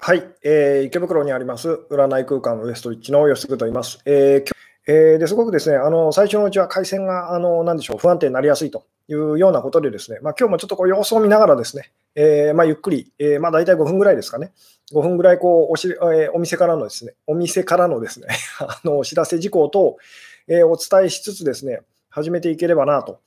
[0.00, 3.98] はい、えー、池袋にあります占い空間ウエストリッチの吉嗣と言います。
[4.06, 4.52] えー
[4.86, 14.52] えー、ですごくですね、あの最初のうちは回線があのでしょう不安定になりやすいというようなことで、ですね、まあ、今日もちょっとこう様子を見ながらですね、えー、まあ、ゆっくり、えー、まあ、大体5分ぐらいですかね、
[14.94, 18.28] 5分ぐらいこうおし、えー、お店からのですね、お店からのですね
[18.60, 19.98] あのお知らせ事項と、
[20.46, 23.20] えお伝えしつつですね、始めていければなと、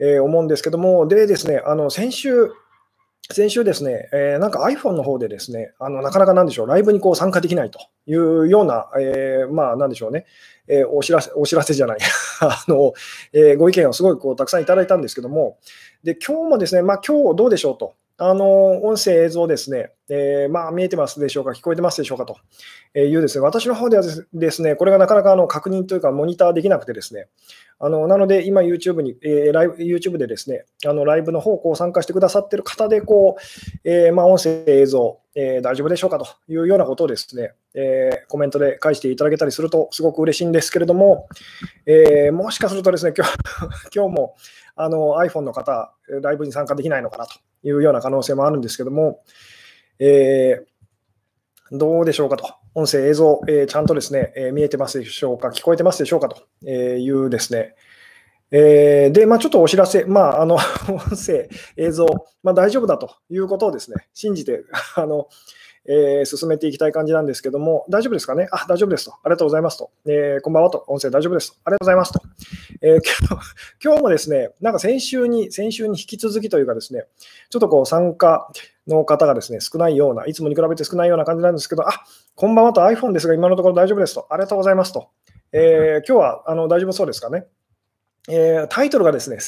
[0.00, 2.50] え思うんですけども、でですね、あの先週、
[3.32, 10.26] 先週ですね、えー、なんか iPhone の方でですね、あのなかなかなんでしょう、ライブにこう参加できないというような、えー、まあなんでしょうね、
[10.66, 11.98] えー、お知らせ、お知らせじゃない、
[12.40, 12.92] あの、
[13.32, 15.58] えご意見をすごいこうたくさんいただいたんですけども、
[16.02, 22.36] で、今日もですね、まあ今日どうでしょうと、あの、音声、映像ですね、えー、まあ、見えてますでしょうか、聞こえてますでしょうかと
[22.98, 24.02] いうですね、私の方では
[24.34, 27.28] ですね、これがなかなかあの確認というか、モニターできなくてですね、
[27.78, 41.28] あのなので、今 YouTube に、えー、ライブ YouTube でですね、あのライブの方向参加してくださってる方で、こう、えー、まあ、音声、映像、えー、大丈夫でしょうかというようなことをですね、えー、コメントで返していただけたりするとすごく嬉しいんですけれども、
[41.86, 43.32] えー、もしかするとですね、今日
[43.94, 44.36] 今日も
[44.82, 49.22] あの iPhone の方、ライブに参加できないのかなというような可能性もあるんですけども、
[49.98, 52.54] えー、どうでしょうかと。
[52.74, 57.74] 音声、映像、えー、ちゃんとですね、えー、見えてますでしょうか、聞こえてますでしょうかというですね、
[58.52, 60.56] えー、で、まあ、ちょっとお知らせ、まあ、あの
[60.88, 62.06] 音声、映像、
[62.42, 64.64] まあ、大丈夫だということをですね、信じて、
[64.96, 65.28] あの
[65.86, 68.48] えー、進めていきたい感じなんですけども、大丈夫ですかね？
[68.52, 69.12] あ、大丈夫ですと。
[69.12, 69.90] ありがとうございますと。
[70.06, 70.84] えー、こんばんはと。
[70.88, 71.56] 音声大丈夫ですと。
[71.64, 72.20] ありがとうございますと。
[72.82, 77.06] えー、 今日今日もですね、なんか先週に、先週に引き続きというかですね、
[77.48, 78.50] ちょっとこう参加
[78.86, 81.92] の方がですね、少ないような、いつもに比べて少ないような感じなんですけど、あ、
[82.36, 84.26] こんばんはと iPhone ですが、今のところ大丈夫ですと。
[84.30, 85.08] ありがとうございますと。
[85.52, 87.46] えー、今日はあの大丈夫そうですかね？
[88.28, 89.38] えー、タイトルがですね、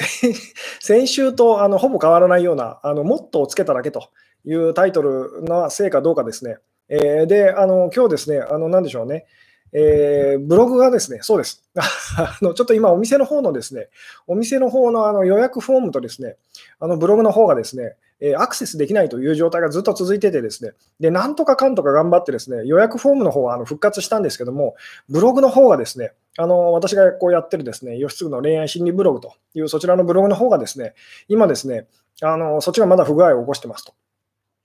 [0.81, 4.09] 先 週とあのほぼ変わらないような、あのもっとをつけただけと
[4.45, 6.57] いうタイトルのせいかどうかですね。
[6.89, 9.25] えー、で、あの今日ですね、あの何でしょうね、
[9.73, 11.65] えー、ブログがですね、そうです。
[11.75, 13.89] あのちょっと今、お店の方のですね、
[14.27, 16.37] お店の方のあの予約フォームとですね、
[16.79, 24.77] あのブログの方がですね、えアクセスできないという状態がずっと続いててですね、で、なんとかかんとか頑張ってですね、予約フォームの方はあの復活したんですけども、
[25.09, 30.95] ブログの方がですね、あの私がこうやってるですね、吉次の恋愛心理ブログというそちらのブログの方がですね、
[31.29, 31.87] 今ですね、
[32.21, 33.95] あのそっちがまだ不具合を起こしてますと。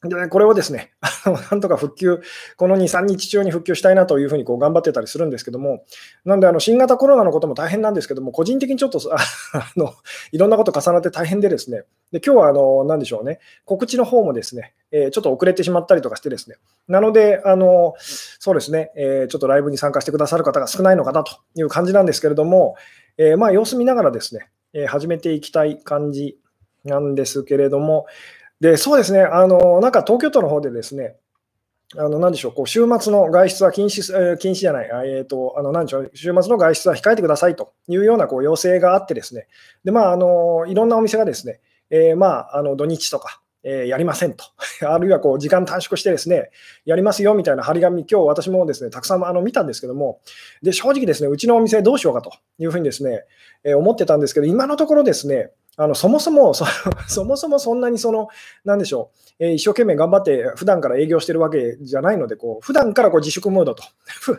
[0.04, 0.92] で、これをですね、
[1.52, 2.22] なんとか復旧、
[2.56, 5.86] この2、3日中に復旧したいなというふうにこう頑張ってたりするんですけども、
[6.24, 9.96] なんであの新型コロナのことも大変なんですけども、個人的にちょっと あの
[10.32, 22.76] いろんなこと重なって大変でですね、で今日はあの何でしょうね、告知の方もですね、えー、ちょっと遅れてしまったりとかしてですね、なので、あのそうですね、えー、ちょっとライブに参加してくださる方が少ないのかなという感じなんですけれども、
[23.18, 26.38] えー、まあ様子見ながらですね、え始めていきたい感じ
[26.84, 28.06] なんですけれども、
[28.60, 31.16] で、そうですね、あの、なんか東京都の方でですね、
[31.96, 39.48] あの、なんでしょう、こう週末の外出は禁止、えー、禁止じゃない、えっ、ー、と、あの、なんでしょう、週末の外出は控えてくださいというようなこう要請があってですね、
[39.86, 44.44] で、まあ、あの、いろんなお店がですね、えー、まあ、あの、土日とか、えー、やりませんと、
[44.86, 46.52] あるいはこう時間短縮してですね、
[46.86, 50.20] やりますよみたいな張り紙、今日私もですね、たくさんあの見たんですけども、
[50.62, 53.24] で、正直ですね、うちのお店どうしようかというふうにですね、
[53.64, 56.66] えー、思ってたんですけど、今のところですね、あのそもそもそ、
[57.08, 58.30] そもそもそんなにその、
[58.66, 63.84] なんでしょう、えー、一生懸命頑張って普段から営業してるわけじゃないので、こう普段からこう自粛ムードと、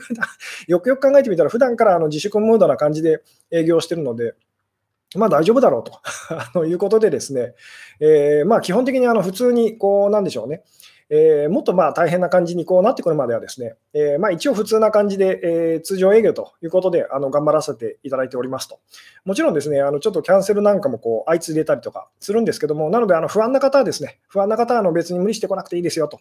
[0.66, 3.22] よくよく考えてみたら、普段からあの自粛ムードな感じで
[3.53, 4.34] 営業してるので、
[5.15, 5.84] まあ大丈夫だろう
[6.53, 6.66] と。
[6.66, 7.55] いうことでですね、
[8.00, 10.65] えー、まあ基本的にあの普通にこうなんでしょうね、
[11.09, 18.81] えー、もっとまあ大変な感じにこうなってくるまではですね、えー、まあ一応普通な感じで、えー、通常営業ということであの頑張らせていただいておりますと。
[19.25, 26.21] もちろんですね、あのちょっとキャンセルなんかもこう相次いでたりとかするんですけども、なのであの不安な方はですね、不安な方はあの別に無理してこなくていいですよと。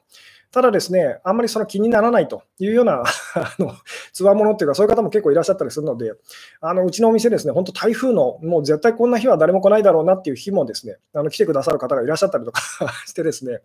[0.51, 3.03] ただですね、あんまりその気にならないというような
[3.35, 3.73] あの
[4.13, 6.13] つわものっていうか、そういう方も結構いらっしゃったりするので、
[6.61, 12.61] あのうちのお店ですね、本当台風のもう絶対こんな日は誰も来ないだろうなっていう日もですね、あの来てくださる方がいらっしゃったりとか
[13.05, 13.61] してですね、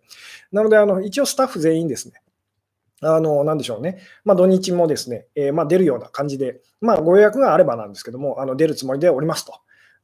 [0.51, 2.15] なのであの一応スタッフ全員ですね、
[3.03, 3.99] あの、なんでしょうね。
[4.23, 9.53] まあ、土日もですね、えー、まあ、出るような感じで、まあ、ご予約があればなんですけども、あの出るつもりでおりますと。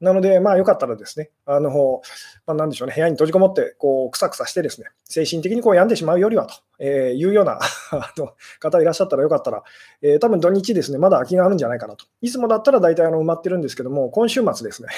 [0.01, 2.01] なので、まあ、よかったらですね、あの、
[2.48, 7.60] まあ、なんでしょうね、部屋に閉じこもって、こう、くさくさしてですね、精神的にこう病んでしまうよりはと、え、いうような
[8.60, 9.63] 方いらっしゃったらよかったら、
[10.02, 12.06] えー、多分土日ですね、まだ空きがあるんじゃないかなと。
[12.22, 14.90] いつもだったら大体あの埋まってるんですけども、今週末ですね、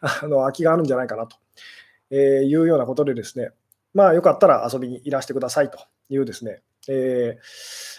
[0.00, 1.36] あの空きがあるんじゃないかなと、
[2.10, 3.50] えー、いうようなことでですね、
[3.92, 5.78] まあ、よかったら遊びにいらしてくださいと
[6.08, 7.42] いうですね、えー、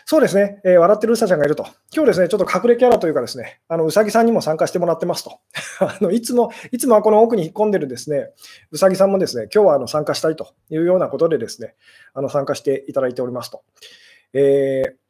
[0.06, 1.68] そうですね、えー、笑ってるうさちゃんがいると。
[1.94, 5.40] 今日ですね、ちょっと隠れキャラというかですね、あのうさぎさんにも参加してもらってますと。
[5.80, 8.32] あのいつも、いつもはこの奥に引っ込んでるですね、
[8.72, 11.76] うさぎさんもですね、今日はあの参加したいというようなことでですね、
[12.14, 13.64] あの参加していただいておりますと。
[14.34, 15.05] えー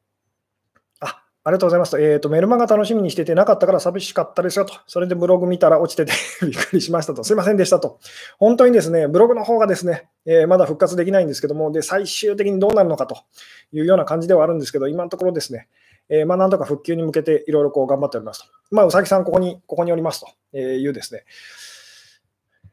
[1.47, 2.01] ありがとうございます。
[2.01, 4.73] えっ、ー、と、メルマガ楽しみにしててなかったから寂しかったですよと。
[4.87, 6.11] それでブログ見たら落ちてて
[6.41, 7.23] びっくりしましたと。
[7.23, 7.99] すいませんでしたと。
[8.39, 13.15] 本当にですね、ブログの方がですね、えー、まだ復活できないんですけども、で、最終的にどうなるのかと
[13.71, 15.67] いうような感じではあるんですけど、今のところですね、
[16.09, 18.47] えー、まあ、なんとか復旧に向けていろいろこう頑張っておりますと。
[18.71, 21.25] まあ、うさぎさん、ここに、ここにおりますというですね、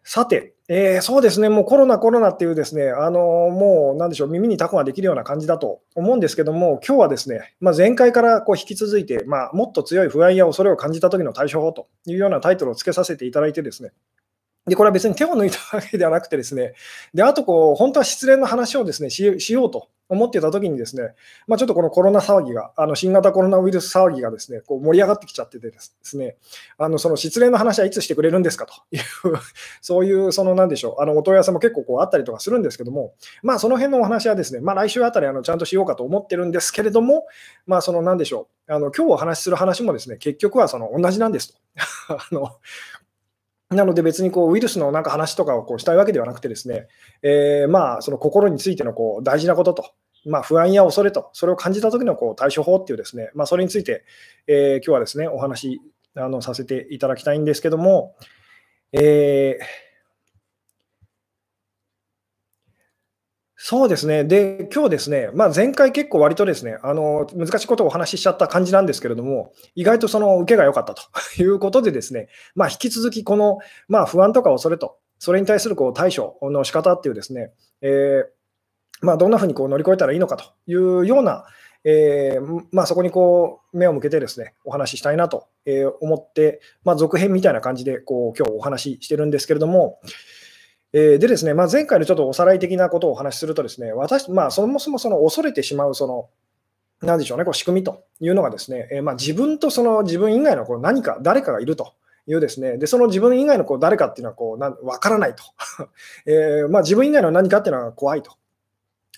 [0.03, 13.93] さて、えー、そうですね、もうコロナ、コロナっていうですね、あのもうなんでしょう、耳にタコができるような感じだと思うんですけども、今日はですね、まあ、前回からこう引き続いて、まあ、もっと強い不安や恐れを感じた時の対処法というようなタイトルをつけさせていただいてですね、
[14.67, 16.75] で、これは別に手を抜いたわけではなくてですね、
[17.15, 21.15] で、あとこう、本当は失恋の話をですね、しようと思ってた時にですね、
[21.47, 26.37] まあ、ちょっとこのコロナ騒ぎが、あの新型コロナウイルス騒ぎがですね、こう盛り上がってきちゃっててですね、
[26.77, 29.03] あのその失恋の話はいつしてくれるんですかという、
[29.81, 37.27] そういう、そのなんでしょう、あのお問い合わせも結構こうあったりとかするんですけども、まあその辺のお話はですね、まあ来週あたりあのちゃんとしようかと思ってるんですけれども、
[37.67, 41.59] まあそのなんでしょう、あの今日お話しする話もですね、結局はその同じなんですと。
[42.09, 42.51] あの
[43.73, 46.89] なので別にこうウイルスのなんか話とかをこうしたいわけではなくてですね、
[47.23, 49.91] えー、まあその心についてのこう大事なことと、
[50.25, 54.05] まあ、不安や恐れと、それを感じた時のこう対処法っていうですね、まあ、それについて、
[54.47, 55.81] えー、今日はですね、お話
[56.15, 58.15] あのさせていただきたいんですけども、
[58.93, 59.92] えー
[63.65, 64.25] そうですね。
[64.25, 71.03] で、今日ですね、まあ、前回結構割とですね、あの、難しいことをお話ししちゃった感じなんですけれども、意外とその受けが良かったと
[71.41, 72.27] いうことでですね、
[72.57, 81.45] まあ、引き続きこの、まあ、不安とか恐れと、それに対するこう対処の仕方っていうですね、えー、まあ、どんなふうにこう乗り越えたらいいのかというような、
[81.85, 85.47] えー、まあ、そこにこう目を向けてですね、お話ししたいなと
[86.01, 90.01] 思って、まあ、続編みたいな感じでこう今日お話ししてるんですけれども、
[90.93, 96.29] えー、でですね、まあ、前回のちょっとおさらい的なことをお話しするとですね、私、まあ、そもそもその恐れてしまう、その、
[97.07, 101.95] なんでしょうね、こう仕組みというのがですね、えー、まあ、自分とその自分以外のこう何か、誰かがいると
[102.27, 105.43] いうですね、でその自分以外のこう誰かっていうのはこうな分からないと、
[106.27, 108.33] えー、まあ、自分以外の何かっていうのは怖いと。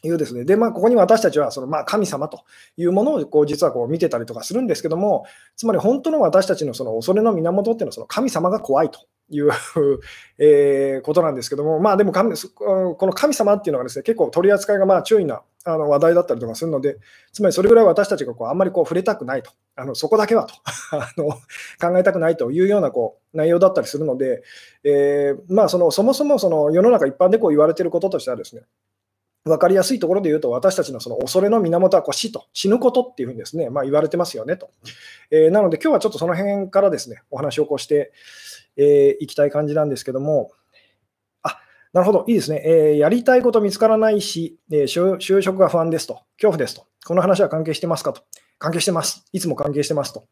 [0.06, 0.44] いうですね。
[0.44, 2.44] で、まあ、ここに私たちはそのまあ神様と
[2.76, 5.24] いうものをこう実はこう見てたりとかするんですけども、
[5.56, 9.00] つまり本当の私たちのその恐れの源っていうのはその神様が怖いと
[9.34, 9.50] いう
[10.38, 16.98] えー、ことなんですけども、まあでも神、この神様っていうのがですね、結構取り扱いがまあ注意なあの話題だったりとかするので、
[17.32, 20.54] つまりそれぐらい私たちがこうあんまりこう触れたくないと、あのそこだけはと
[20.92, 21.30] あの
[21.80, 24.42] 考えたくないというようなこう内容だったりするので、
[24.82, 28.62] えー、まあそのそもそもその世の中一般でこう言われていることとしてはですね、
[29.44, 34.70] 分かりやすいところで言うと、私たちのその恐れの源はこう死と、死ぬことっていうふうにですね、まあ、言われてますよねと。
[35.30, 38.12] えー、なので、今日はちょっとその辺からですね、お話をこうして、
[38.76, 40.50] えー、いきたい感じなんですけども、
[41.42, 41.58] あ
[41.92, 48.22] なるほど、いいですね、えー、やりたいこと見つからないし、えー、就職が不安ですと、恐怖ですと、この話は関係してますかと。
[48.58, 49.26] 関係してます。
[49.32, 50.24] いつも関係してますと。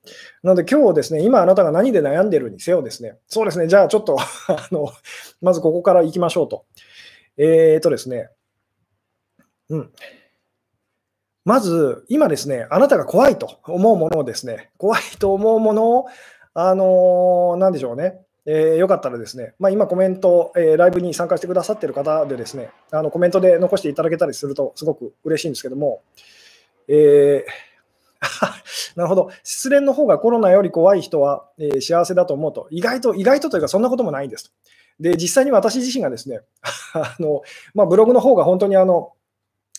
[0.43, 4.17] なので今日ですね、今あなたが何で悩んでるにせよですね、そうですね、じゃあちょっと
[4.49, 4.91] あの、
[5.43, 6.65] まずここから行きましょうと。
[7.37, 8.31] えっ、ー、とですね、
[9.73, 9.91] うん。
[11.45, 16.07] まず、今ですね、あなたが怖いと思うものをですね、怖いと思うものを
[16.55, 26.03] あのなんでしょうね、えー、よかったらですね、まあ、今コメント、えー、ライブに参加してくださってる方でですね、あのコメントで残していただけたりするとすごく嬉しいんですけども、
[26.87, 27.73] えー
[28.95, 34.51] なるほど、失恋の方がコロナより怖い人は、えー、幸せだと思うと、意外と、意外とというか、そんなこともないんですと。
[35.01, 36.41] で、実際に私自身がですね、
[36.95, 37.43] あの
[37.75, 39.13] まあ、ブログの方が本当にあの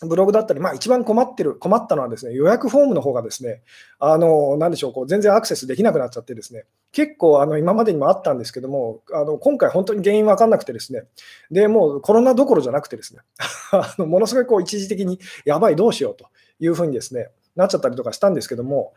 [0.02, 3.62] ブログだったり、まあ、一番困ってる、困ったのはですね、予約フォームの方がですね、
[4.00, 11.04] あの、なんでしょう、こう全然アクセスできなくなっちゃってですね、結構あの今までにもあったんですけども、あの今回本当に原因分かんなくてですね、
[11.50, 13.20] で、もうコロナどころじゃなくてですね、
[13.72, 16.26] あのものすごいこう一時的にやばい、どうしようと
[16.58, 18.94] いうふうにですね、なっちゃったりとかしたんですけども、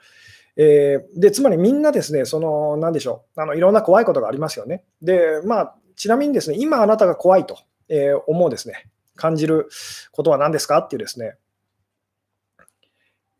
[0.58, 4.84] えー、で、つまりみんなですね、その、なんでしょう、あのいろんな怖いことがありますよね。
[5.04, 9.67] で、まあ、ちなみにですね、今あなたが怖いと、えー、思うですね、感じる
[10.13, 10.77] ことは何ですか？
[10.77, 11.36] っていうですね、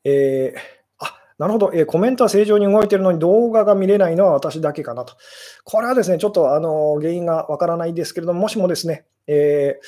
[0.04, 0.60] えー、
[1.00, 5.16] あなるほど、えー、コメントは正常に動いているのに動画が見れないのは私だけかなと。
[5.64, 9.86] これはですね、ちょっとあの原因がわからないですけれども、もしもですね、えー、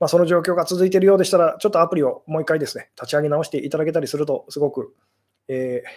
[0.00, 4.94] まあ、その状況が続いているようでしたら、ちょっとアプリをもう一回ですね、立ち上げ直していただけたりすると、すごく、
[5.46, 5.90] えー、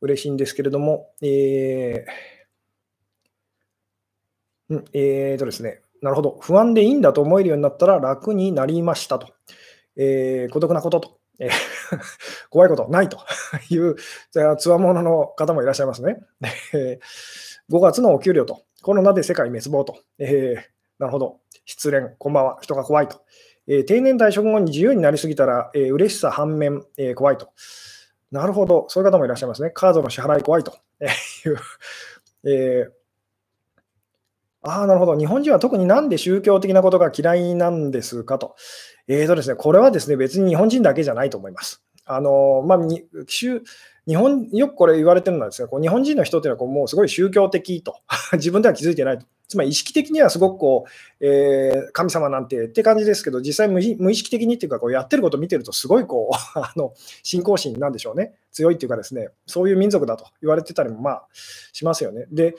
[0.00, 6.38] 嬉しいんですけれども、えー、うん、えーとですね、なるほど。
[6.40, 9.28] 不安でいいんだと思えるようになったら楽になりましたと。
[9.96, 11.48] えー、孤独なこととえ
[12.50, 13.18] 怖いことないと
[13.70, 13.96] いう
[14.56, 16.20] つわものの方もいらっしゃいますね。
[16.74, 16.98] え
[17.70, 20.62] 5月のお給料と、コロナで世界滅亡と、えー、
[20.98, 23.22] なるほど、失恋、こんばんは、人が怖いと、
[23.66, 27.50] えー、定年退職後に自由になりすぎたら、えー、嬉しさ反面、えー、怖いと。
[28.30, 29.70] なるほど、そういう方もいらっしゃいますね。
[29.70, 31.56] カードの支払い怖いという。
[32.44, 32.90] えー、
[34.62, 35.18] ああ、なるほど。
[35.18, 38.54] 日本人は特になんで宗教的なことが嫌いなんですかと。
[39.08, 41.82] えーとですね、これはですね、別に日本人だけじゃないと思います。
[42.04, 42.78] あのまあ、
[44.06, 47.96] 日本、よくこれ言われてるのはですね、こう日本人の人っていうのはこうもうすごい宗教的と、
[48.34, 49.26] 自分では気づいてないと。
[49.52, 50.86] つまり意識的にはすごくこ
[51.20, 53.80] う、えー、神様なんてって感じですけど、実際無
[54.10, 61.28] 意識的にっていうか、こうやってることを見てると、すごいこう あの信仰心なんでしょうね、強いっていうかですね、そういう民族だと言われてたりもまあ
[61.72, 62.26] しますよね。
[62.32, 62.54] で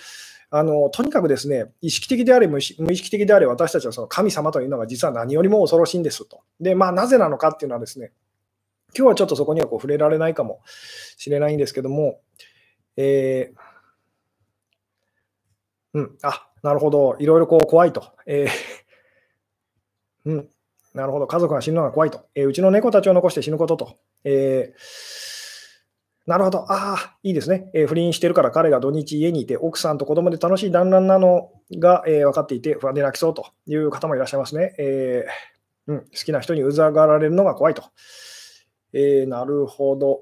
[0.51, 6.41] あのとにかくですね、意識的であれ、無意識的であれ、私たちはその神様というのが実は何よりも恐ろしいんですと。
[6.59, 8.11] で、まあ、なぜなのかっていうのはですね、
[8.95, 10.61] 今日はちょっとそこにはこう触れられないかも
[11.17, 12.19] しれないんですけども、
[12.97, 13.63] えー、
[15.93, 18.13] うん、あ、なるほど、いろいろこう怖いと。
[18.25, 18.49] えー、
[20.25, 20.49] うん、
[20.93, 22.21] なるほど、家族が死ぬのが怖いと。
[22.35, 23.97] えー、うちの猫たちを残して死ぬことと。
[24.23, 34.73] えー、なるほど、ああ、いいですね、え、不倫してるから彼が土日家にいて、奥さんと子供で楽しい団らんなのが、え、分かっていて、不安で泣きそうという方もいらっしゃいますね。
[34.77, 35.53] えー
[35.87, 37.83] うん、好きな人にうざがられるのが怖いと。
[38.93, 40.21] え、なるほど。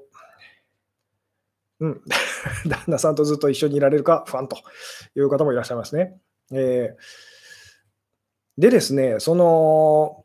[1.80, 2.02] うん、
[2.66, 4.56] 旦那さんとずっと一緒にいられるか不安と
[5.16, 6.18] いう方もいらっしゃいますね。
[6.52, 10.24] えー、でですね、その、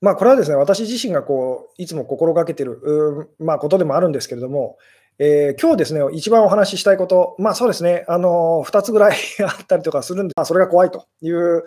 [0.00, 4.78] まあ、これはですね、私自身がこういつも心がけてる、まあ、ことでもあるんですけれども、
[5.18, 11.64] えー、今日ですね、一番お話ししたいこと、まあそうですね、あの2つぐらい あったりとかするんで、まあ、それが怖いという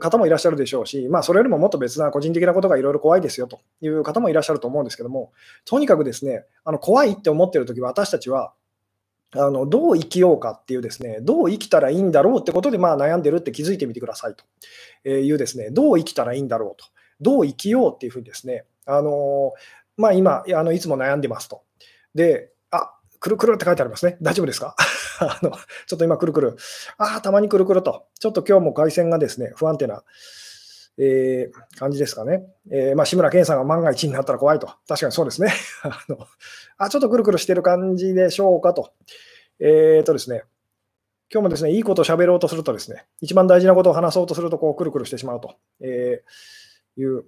[0.00, 5.30] 方もいらっしゃるでしょうし、まあ、それよりももっと別な個人的なことがいろいろ怖いですよという方もいらっしゃると思うんですけども、
[5.64, 8.52] とにかくですね、あの怖いって思ってるとき、私たちは
[9.36, 14.34] あのどう生きようかっていうですね、どう生きたらいいんだろうってことでまあ悩んでるって気づいてみてください
[15.04, 16.86] というですね、どう生きたらいいんだろうと、
[17.20, 19.52] どう生きようっていうふうにですね、あの
[19.96, 21.62] まあ、今あの、いつも悩んでますと。
[22.14, 24.16] で、あくるくるって書いてありますね。
[24.22, 24.74] 大丈夫ですか？
[25.20, 26.56] あのちょっと今、くるくる。
[26.96, 28.06] ああ、たまにくるくると。
[28.18, 30.02] ちょっと今日も回線がですね、不安定な、
[31.02, 32.42] えー、感じですかね。
[32.70, 34.66] えー、まあ、志村けんさんが万が一になったら怖いと。
[34.86, 35.50] 確かにそうですね。
[35.82, 36.18] あの
[36.76, 38.92] あ、ちょっとくるくるしてる感じでしょうかと。
[39.58, 40.44] えー、とですね。
[41.32, 46.22] 今日もですね、いいことを喋ろうとするとですね、一番大事なことを話そうとすると、こう、くるくるしてしまうと、え、
[46.98, 47.24] いう。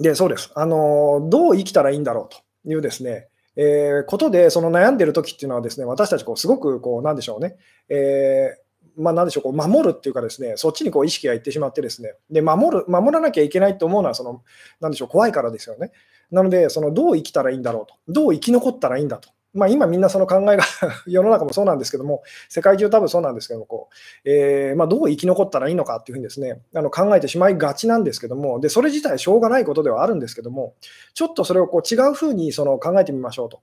[0.00, 0.50] で、そうです。
[0.54, 2.38] あの、どう生きたらいいんだろうと
[2.68, 7.56] いうですね、え、ことで、その悩んでる時っていうのはですね、私たちこうすごくこう、なんでしょうね、
[7.88, 8.63] えー、
[8.96, 14.42] まあ、なんでしょう、こう守るっていうかですね、そっちにこう意識がいってしまってですね、で、守る、守らなきゃいけないと思うのは、その、
[14.80, 15.92] なんでしょう、怖いからですよね。
[16.30, 19.30] なので、その、どう生きたらいいんだろうと、どう生き残ったらいいんだと。
[19.54, 20.64] まあ、今みんなその考えが
[21.06, 23.88] 世の中もそうなんですけども、世界中多分そうなんですけども、こ
[24.24, 30.74] うえー、まあ、どう生き残ったらいいのかっていうふうにですね、あの考えてしまいがちなんですけども、でそれ自体しょうがないことではあるんですけども、
[31.14, 33.60] ちょっとそれをこう違うふうにその考えてみましょうと。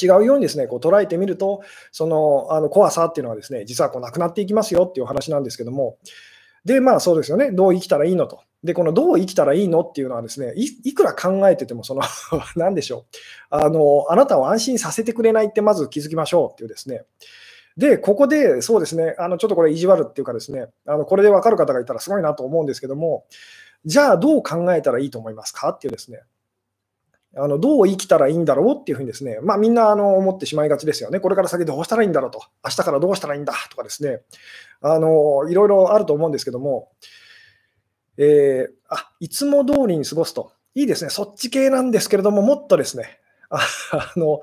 [0.00, 5.98] 違うようにですね、こう捉えてみると、そのあの怖さっていうのはですね、実はこうなくなっていきますよっていう話なんですけども、
[6.64, 8.40] で、まあそうですよね、どう生きたらいいのと。
[8.62, 12.02] で、このどう生きたらいいのっていうのはですね、いくら考えてても、その
[12.56, 13.16] 何でしょう。
[13.50, 17.04] あの、あなたを安心させてくれないってまず気づきましょうっていうですね。
[17.76, 23.24] で、ここで、そうですね、あのちょっとこれ意地悪っていうかですね、あのこれで分かる方がいたらすごいなと思うんですけども、
[23.84, 26.20] じゃあどう考えたらいいと思いますかっていうですね、
[27.34, 31.18] あのどう生きたらいいんだろうっていうふうにですね、まあ、みんなあの思ってしまいがちですよね。
[31.18, 34.20] これから先どうしたらいいんだろうと、明日からどうしたらいいんだとかですね、
[34.80, 36.90] あのいろいろあると思うんですけども、
[38.18, 43.18] えー、あいつも通りに過ごすと、いいですね、そっち系なんですけれども、もっとですね、
[43.50, 43.60] あ
[44.16, 44.40] の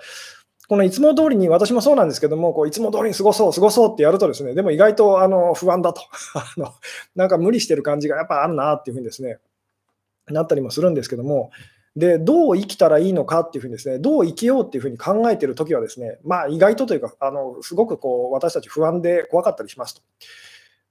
[0.70, 6.02] このいつも通りに、私もそうなんですけども、こういつも通りに過ごそう、過ごそうってやるとですね、でも意外とあの不安だと。
[6.38, 6.72] あの、
[7.16, 9.40] なんか無理してる感じがやっぱあるなっていうふうにですね、
[10.28, 11.50] なったりもするんですけども、
[11.96, 20.02] で、どう生きたらいいのかっていうふうにですね、どう生きようっていうふうに考えているときはですね、まあ意外とというか、あのすごくこう私たち不安で怖かったりしますと。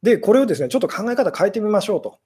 [0.02, 2.18] で、これをですね、ちょっと考え方変えてみましょうと、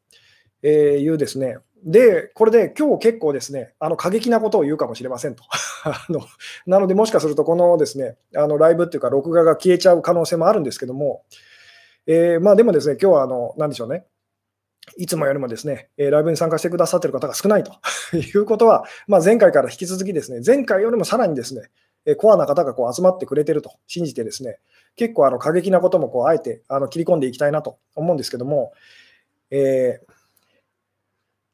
[0.63, 5.43] えいうですね、で、これで今日結構ですね、あの過激なことを言うかもしれませんと。
[5.85, 6.21] あの
[6.67, 11.25] なので、もしかするとこのですね、あのライブっていうか、録画が消えちゃう可能性もあるんですけども、
[12.07, 14.05] えー、まあでもですね、今日はあの、なんでしょうね、
[14.97, 17.73] いつもよりもですね、ライブに参加してくださっている方が少ないと
[18.17, 24.59] いうことは、まあ、前回から引き続きですね、前回よりもさらにですね、コアな方がこう集まってくれてると信じてですね、
[24.97, 28.73] 結構あの過激なこともこうあえてあの切り込んでいきたいなと思うんですけども、
[29.51, 30.13] えー、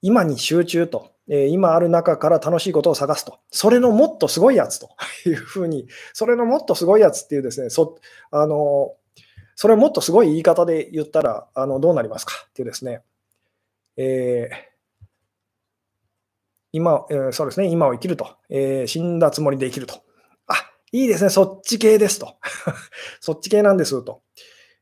[0.01, 3.39] 今に集中とえー、今ある中から楽しいことを探すと。
[3.51, 4.89] それのもっとすごいやつと
[5.29, 7.99] いうふうに、それのもっとすごいやつっていうですね、そ
[8.31, 8.95] あの
[9.55, 13.03] それをもっとすごい言い方で言ったらあのどうなりますかっていうですね、
[13.99, 14.69] えー
[16.73, 20.03] 今、えー、そうですね、今を生きると、えー、死んだつもりで生きると。
[20.47, 20.55] あ、
[20.93, 22.37] いいですね、そっち系ですと。
[23.21, 24.23] そっち系なんですと。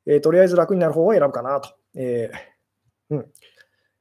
[0.06, 1.70] え、とりあえず楽になる方を選ぶかなと。
[1.96, 2.30] え
[3.11, 3.32] うん。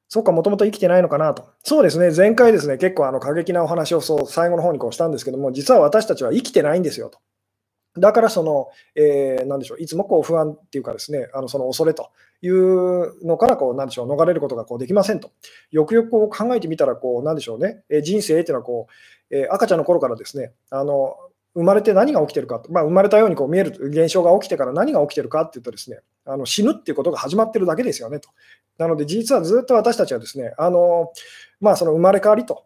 [0.07, 1.47] そっか、もともと生きてないのかなと。
[1.63, 7.19] そうですね、前回ですね、結構あの過激なお話をそう最後の方にこうしたんですけども、実は私たちは生きてないんですよと。
[7.97, 12.11] だからその、えー、なんでしょう、いつもこう不安っていうかですね、あのその恐れと
[12.41, 15.31] いうのからこう、なんでしょう、逃れることがこうできませんと。
[15.71, 18.87] よくよくこう考えてみたら、こう、なんでしょうね、え人生っていうのはこ
[19.31, 21.15] う、え赤ちゃんの頃からですね、あの
[21.55, 28.29] 生まれて何が起きてるかと、まあ、生まれたようにこう見える現象が起きてから何が起きてるかっていうとですね、あの死ぬっていうことが始まってるだけですよねと。
[28.77, 31.13] なので、実はずっと私たちはですね、あの
[31.61, 32.65] まあ、その生まれ変わりと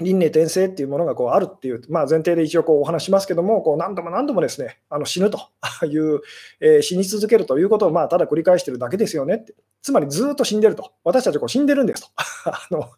[0.00, 5.50] 輪廻転生っていうものがこうあるっていう、まあ、前提で一応こうお話しますけども、こう何度も何度もですねあの死ぬと
[5.86, 6.20] いう、
[6.60, 12.08] えー、死に続けるということをまあただ繰り返してるだけですよねって、つまりずっと死んでると、私たちこう死んでるんですと。
[12.46, 12.90] あの、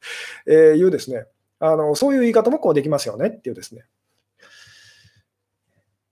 [0.46, 1.26] えー、いうですね。
[1.58, 3.84] あの、そういう言い方もこうできますよねっていうですね。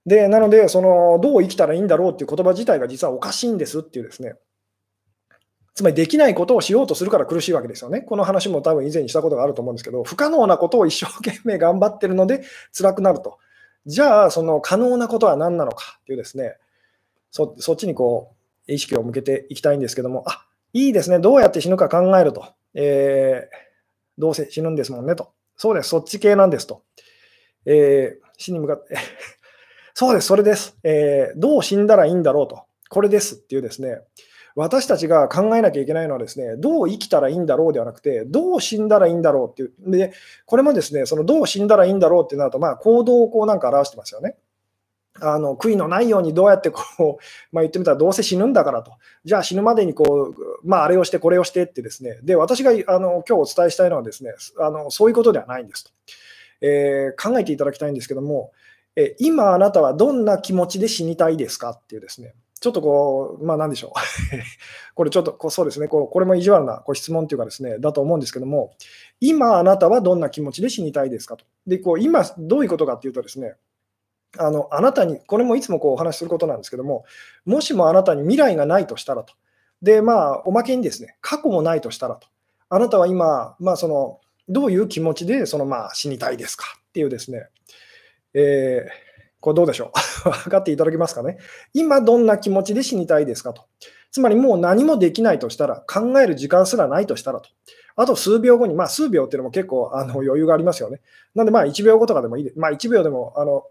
[0.04, 4.34] でなのでその、どう生きたらいいんだろうっていう言葉自体が実はおかしいんですっていうですね、
[5.74, 8.02] つまりできないことをしようとするから苦しいわけですよね。
[8.02, 12.44] この話も多分以前にしたことがあると思うんですけど、不可能なことを一生懸命頑張ってるので
[12.76, 13.38] 辛くなると。
[13.86, 16.56] じゃあ、その可能なことは何なのかっていうですね、
[17.30, 18.34] そっちにこ
[18.68, 22.52] う意識を向けていきたいんですけども、あいいですね、どうやって死ぬか考えると。
[22.74, 23.56] えー、
[24.18, 25.32] どうせ死ぬんですもんねと。
[25.56, 26.82] そうです、そっち系なんですと。
[27.66, 28.96] えー、死に向かって
[29.94, 31.40] そうです、それです、えー。
[31.40, 32.62] どう死んだらいいんだろうと。
[32.88, 34.00] これですっていうですね、
[34.54, 39.90] 私たちが考えなきゃいけないのはですね、どう生きたらいいんだろうではなくて、どう死んだらいいんだろうっていう。
[39.90, 40.12] で、
[40.46, 44.36] これもですね、そのどう死んだらいいんだろうってなると、まあ、行動をこうなんか表してますよね。
[45.20, 47.04] あの悔いのないようにどうやってこう、
[47.52, 48.92] まあ、言ってみたらどうせ死ぬんだからと、
[49.24, 55.90] じゃあ死ぬまでにこう、まあ、あれをしてこれをしてってですね、で私があの今日お伝えしたいのはですねあのそういうことではないんですと、
[56.62, 58.52] えー、考えていただきたいんですけども、
[58.96, 63.90] え今あなたはどんな気持ちで死にたいですかっていうですね、ちょっとこう、まあなんでしょう。
[64.94, 68.72] これちょっとこうそうですねこう、これも意地悪なこう質問というかですね、だと思うんですけども、
[69.20, 71.44] 今あなたはどんな気持ちで死にたいですかと。
[71.66, 73.56] で、こう今どういうことかっていうとですね、
[74.38, 77.04] あのあなたに、これもいつもこうお話しすることなんですけども、
[77.44, 79.34] もしもあなたに未来がないとしたらと。
[79.82, 82.28] で、まあ、おまけにですね、過去もないとしたらと。
[82.68, 87.48] あなたは今、まあ、その、どういう気持ちで、その、まあ、死にたいですかっていうですね、
[88.34, 89.11] えー
[89.42, 89.92] これどうでしょ
[90.24, 90.30] う？
[90.30, 91.36] 分かっていただけますかね？
[91.74, 93.64] 今どんな気持ちで死にたいですかと。
[94.10, 97.50] つまりもう何もできないとしたら、考える時間すらないとしたらと。
[97.96, 101.00] あと数秒後に、まあ数秒っていうのも結構あの余裕がありますよね。
[101.34, 103.64] なんでまあ1秒後とかでもいいで、まあ1秒でもあの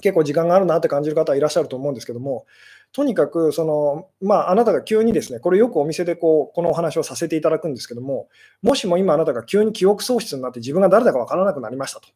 [0.00, 2.46] 結構時間があるなって感じる方はいらっしゃると思うんですけども、
[2.92, 8.28] とにかくその、まあ、あなたが急にですね、これよくお店でこうこのお話をさせていただくんですけども、
[8.62, 12.08] もしも今あなたが急に記憶喪失になって自分が誰だか分からなくなりましたと。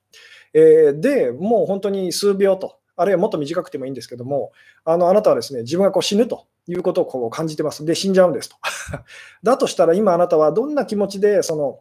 [0.54, 4.52] えー、で、もう本当に数秒と、あるいはもっと短くてもいいんですけども、
[4.84, 7.84] あのあなたはですね自分がこう死ぬということをこう感じてます。
[7.84, 8.56] で、死んじゃうんですと。
[9.42, 11.80] だとしたら、今あなたはどんな気持ちで、その、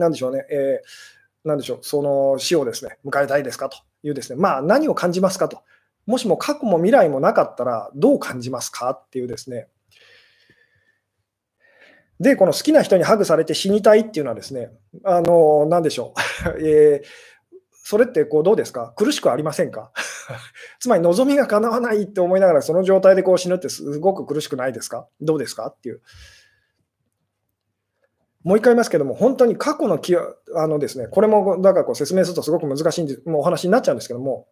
[0.00, 5.62] なんでしょうね、えー、なんでしょう、その死をですね迎えたいですかというですね、まあ、何を感じますかと。
[6.06, 9.68] もしも過去も未来もなかったら、どう感じますかっていうですね、
[12.20, 14.70] で、この好きな人にハグされて死にたいっていうのはですね、
[15.04, 16.14] あの、なんでしょ
[16.46, 17.06] う、 えー、
[17.88, 18.92] それってこうどうですか？
[18.98, 19.92] 苦しくありませんか？
[20.78, 25.06] つまり望みが叶わないって思いながらその状態でこう死ぬってすごく苦しくないですか？
[25.22, 25.68] どうですか？
[25.68, 26.02] っていう。
[28.44, 30.20] もう一回言いますけども、本当に過去のきあ
[30.66, 34.46] のですね、これもだからこう説明するとすごく難しいんで、もうお話になっちゃうんですけども、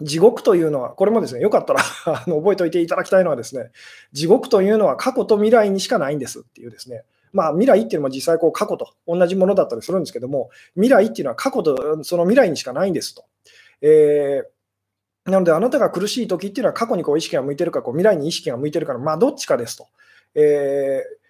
[0.00, 3.72] 地獄というのは、これもですね、よかったら あの覚えておいていただきたいのはですね、
[4.12, 13.24] 地獄というのは過去と未来にしかないんですっていうですね、まあ、未来っていうのも実際こう過去と同じものだったりするんですけども、未来っていうのは過去とその未来にしかないんですと。
[13.82, 19.86] えー、なので、あなたが苦しい時っていうのは過去にこう意識が向いてるか、こう未来に意識が向いてるかの、まあ、どっちかですと。
[20.34, 21.20] えー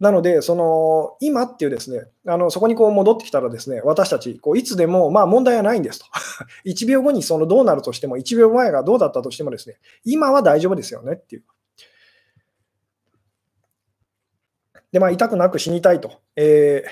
[0.00, 6.06] なので、その今っていうですね、あのそこにこう戻ってきたらですね、私たち、こういつでもまあ問題はないんですと。
[6.64, 11.44] 1秒後にそのどうなるとしても、1秒前がどうだったとしてもですね、今は大丈夫ですよねっていう。
[14.92, 16.84] で、まあ、痛くなく死にたいと、え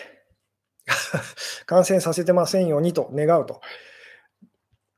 [0.87, 3.61] ー、 感染させてませんようにと願うと、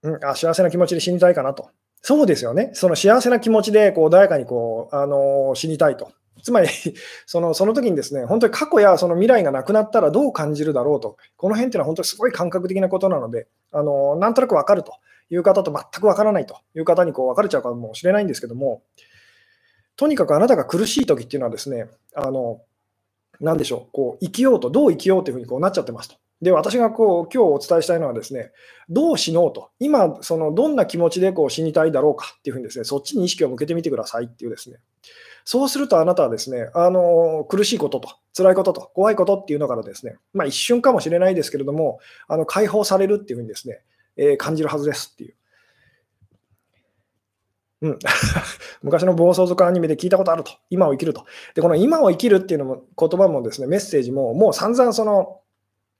[0.03, 1.71] うん、あ幸せな気持ちで死にたいかなと。
[2.03, 2.71] そうですよね。
[2.73, 6.13] その幸せな気持ちでこう穏やかにこう、あのー、死にたいと。
[6.43, 6.69] つまり
[7.27, 14.93] その、その時にですね、本当に過去やその未来がなくなったらどう感じるだろうと、この辺っていうのは本当にすごい感覚的なことなので、あのなんとなく分かると。
[15.31, 16.59] いう方と全く分からないと。
[16.75, 18.83] いう方にこう分かれちゃうかもしれないんですけども、
[19.97, 22.61] とにかくあなたが苦しい時っていうのはですね、あの
[23.41, 26.17] なんでしょう、こう生きようと、どう生きようというふうにこうなっちゃってますと。
[26.43, 28.53] で、私がこう今日お伝えしたいのはですね、
[28.89, 34.79] どう死のうと、今、そのどんな気持ちでこう死にたいだろうかっていうふうにですね、そっちに意識を向けてみてくださいっていうですね、
[35.45, 41.99] そうするとあなたはですね、あの苦しいことと、辛いことと、怖いことっていうのからですね、まあ、一瞬かもしれないですけれども、
[42.29, 43.81] あの解放されるっていうふうにですね、
[44.17, 45.35] えー、感じるはずですっていう。
[47.83, 47.99] うん、
[48.83, 51.25] 昔の暴走族アニメで聞いたことあると、今を生きると。
[51.55, 55.41] で、この今を生きるっていうのも言葉もですね、メッセージも、もう散々その、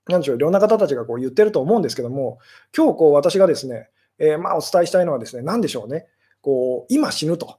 [0.09, 2.39] なんでしょう、いろんな方たちがこう言ってると思うんですけども、
[2.77, 3.89] 今日こう私がですね、
[4.19, 6.07] えー、まあお伝えしたいのはですね、何でしょうね。
[6.43, 7.59] こう今死ぬと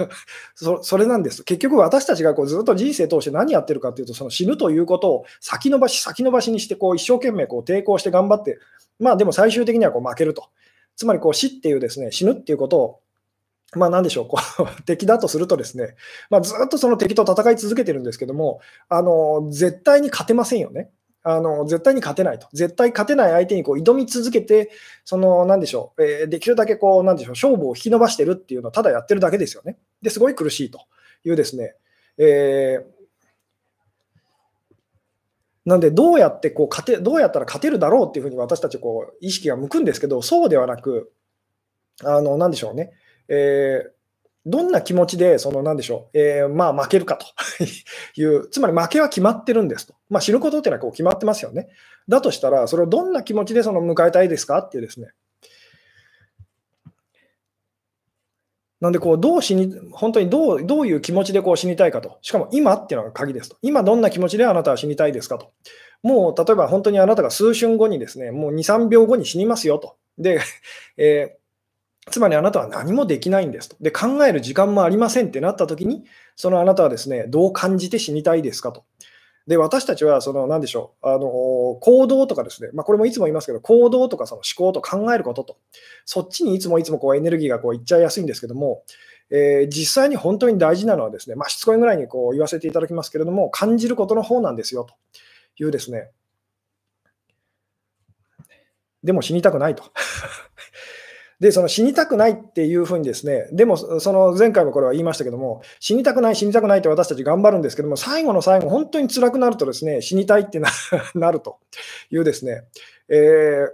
[0.56, 1.44] そ、それなんです。
[1.44, 8.58] 結局私たちがこうずっと人生通して何やってるかっていうと、その死ぬということを先延ばし、先延ばしにしてこう一生懸命こう抵抗して頑張って、
[8.98, 10.44] まあでも最終的にはこう負けると。
[10.96, 13.00] つまりこう死っていうですね、死ぬっていうことを
[13.74, 15.94] まあ、なんでしょう、こう 敵だとするとですね、
[16.28, 20.90] まあ、ずっとその敵と戦い続けてるんですけども、あの絶対に勝てませんよね。
[21.24, 22.48] あの絶対に勝てないと。
[22.52, 24.70] 絶対勝てない相手にこう挑み続けて、
[25.04, 29.78] その、なんでしょう、えー、できるだけこう、なんでしょう、勝負を引き伸ばしてるっていうのをただやってるだけですよね。
[30.02, 30.80] ですごい苦しいと
[31.24, 31.76] いうですね、
[32.18, 32.84] えー、
[35.64, 41.12] なんで、どうやってこう勝て、どうやったら勝てるだろうっていうふうに私たちこう意識が向くんですけど、そうではなく、
[42.02, 42.90] あの、なんでしょうね、
[43.28, 43.90] えー、
[44.44, 47.26] どんな気持ちで、そのなんでしょう、えー、まあ負けるかと
[48.20, 49.94] いう、つまり負けは決まってるんですと。
[50.08, 51.68] まあ、死ぬことっていうのはこう決まってますよね。
[52.08, 55.08] だとしたら、それをどんな気持ちでその迎えたいですかっていうですね。
[58.80, 62.18] なんでこう、どう死に、本当にどうどういう気持ちでこう死にたいかと。
[62.20, 63.56] しかも今っていうのが鍵ですと。
[63.62, 65.52] 今どんな気持ちであなたは死にたいですかと。
[66.02, 69.94] もう例えば本当にあなたが数春後にですね、もう2、3秒後に死にますよと。
[70.18, 70.40] で、
[70.98, 71.41] えー
[72.10, 73.76] つまりあなたは何もできないんですと。
[73.80, 78.84] で、考える時間もありませんってなった時に、そのあなたはですね、どう感じて死にたいですかと。
[79.46, 85.56] で、私たちは、その、なんでしょう、あの、行動とかですね、まあ、これもいつも言いますけど、行動とかその思考と考えることと、
[86.04, 88.82] そっちにいつもいつもこうエネルギーがこういっちゃいやすいんですけども、
[89.30, 94.94] えー、実際に本当に大事なのはですね、まあ、しつこいぐらいにこう言わせていただきますけれども、感じることの方なんですよと
[95.62, 96.10] いうですね、
[99.02, 99.84] でも死にたくないと。
[101.42, 111.58] で、その死にたくないっていうふうにですね、でも、その前回もこれは言いましたけども、死にたくない、死にたくないって私たち頑張るんですけども、最後の最後、本当に辛くなるとですね、死にたいってなると
[112.12, 112.62] いうですね、
[113.08, 113.66] え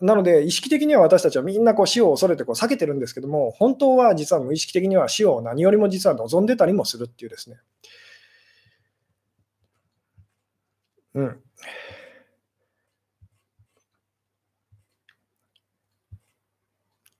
[0.00, 7.58] ー、なので、意識的には私たちはみんなこう死を恐れてこう避けてるんですけども、本当は実は無意識的には死を何よりも実は望んでたりもするっていうですね。
[11.16, 11.40] うん。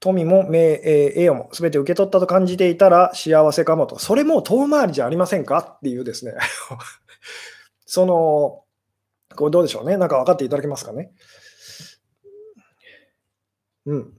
[0.05, 5.77] 富も名、え栄誉も全て受け取ったと感じていたら幸せかもと、それも遠回りじゃありませんか？
[5.77, 6.35] っていうですね。
[7.87, 8.65] その、
[9.35, 11.11] これどうでしょうね、なんか分かっていただけますかね？
[13.87, 14.13] うん。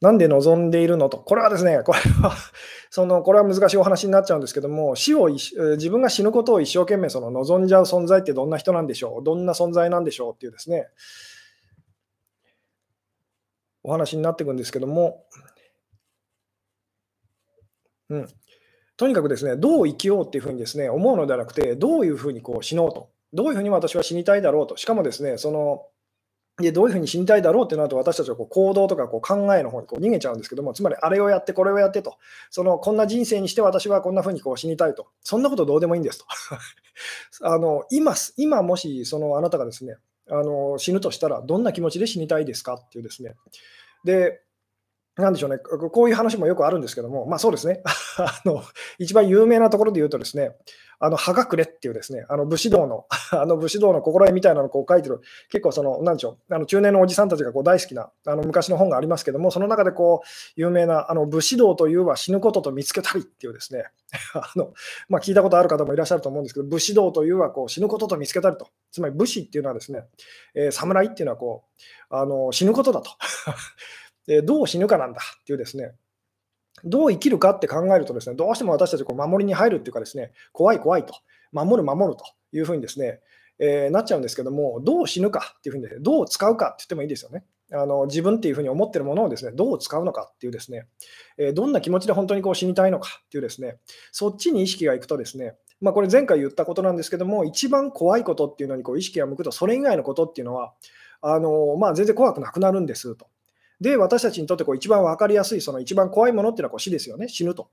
[0.00, 2.34] なんで望んでいるのと、これはですね、これは
[2.88, 10.34] そのこれは難しいお話になっちゃうんですけども、死を自分が死ぬことを一生懸命その望んじゃう存在ってどんな人なんでしょう、どんな存在なんでしょう？
[10.34, 10.88] っていうですね、
[13.82, 15.24] お話になっていくんですけども、
[18.10, 18.28] うん、
[18.96, 25.86] とにかくですね、どう生きようっていうふうにですね、思うのではなくて、どういうふうにこう死のうと、どういうふうに私は死にたいだろうと、しかもですね、その
[26.58, 32.18] でどういうふうに死にたいだろうってなると、私たちはこう行動とかこう考えの方にこう逃げちゃうんですけども、つまりあれをやって、これをやってと、
[32.50, 36.26] そのこんな人生にして私はこんなふうにこう死にたいと、そんなことどうでもいいんですと。
[37.48, 39.96] あの今今もしそのあなたがですね、
[40.30, 43.34] あの死ぬとしたら、どんな気持ちで死にたいですかっていうですね。
[44.04, 44.40] で、
[45.16, 47.82] なんでしょうね、こういう話もよくあるんですけども、まあそうですね、
[48.16, 48.62] あの
[48.98, 50.56] 一番有名なところで言うとですね、
[51.04, 55.20] あの、葉隠れっていうですね、あの武士道の、 あの武士道の心得みたいなのをこう書いてる、
[55.50, 63.84] 結構その、なんでしょう、あの中年のおじさんたちがこう大好きなあの昔の本がありますけども、その中でこう、有名な、あの武士道というは死ぬことと見つけたりっていうですね、
[64.32, 64.72] あの、
[65.08, 70.04] まあ、聞いたことある方もいらっしゃると思うんですけど、武士道というはこう死ぬことと見つけたりと、つまり武士っていうのはですね、
[70.54, 73.10] えー、侍っていうのはこう、あの死ぬことだと。
[74.26, 75.92] でどう死ぬかなんだっていうですね、
[76.84, 81.14] どう生きるかって考えるとですね、どうしても私たちこう守りに入るっていうかですね、怖い怖いと、
[81.52, 83.20] 守る守るというふうにですね、
[83.58, 87.44] えー、なっちゃうんですけども、どう死ぬかっていうふうに、ね、どう使うかって言ってもいいですよね。
[87.74, 90.86] あの自分っていうふうに思ってるものをですね、どう使うのかっていうですね、
[91.38, 93.78] えー、どんな気持ちで本当にこう死にたいのかっていうですね、
[94.10, 100.74] そっちに意識がいくとですね、まあ、これ前回言ったことなんですけども、一番怖いことっていうのにこう意識が向くと、それ以外のことっていうのは、
[101.22, 103.26] あのまあ、全然怖くなくなるんですと。
[103.82, 107.68] で、私たちにとってこう一番分かりやすい、その一番怖いものっていうのはこう死ですよね、死ぬと。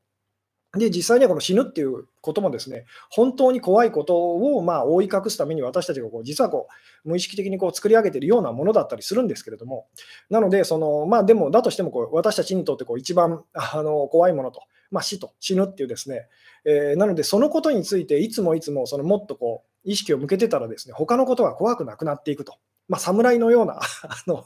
[0.73, 6.67] で、実際にはこの死ぬっていうこともですね、本当に怖いことをまあ覆い隠すために私たちがこう実はこ
[7.05, 9.87] う無意識的にこう作り上げているようなものだったりするんですけれども、
[10.29, 15.33] なので、そのまあ、でもだとしてもこう私たちにとってこう一番あの怖いものと、まあ、死と。
[15.39, 16.27] 死ぬっていうですね、
[16.65, 22.55] えー、なのでそのことについていつもいつもそのもっとこう意識を向けてたらですね、他のことが怖くなくなっていくと。
[22.89, 24.45] まあ、侍のような あの、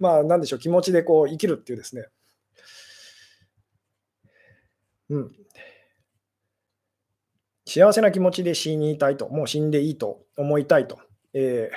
[0.00, 2.06] まあ、なんでしょう、気持ちでこう生きるっていうですね、
[5.10, 5.36] うん、
[7.66, 10.98] 幸せな気持ちで死にたいと、もう死んでいいと思いたいと。
[11.32, 11.70] え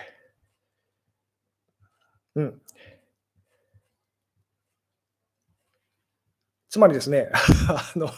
[2.36, 2.62] ー、うん。
[6.70, 7.30] つまりですね、
[7.70, 8.10] あの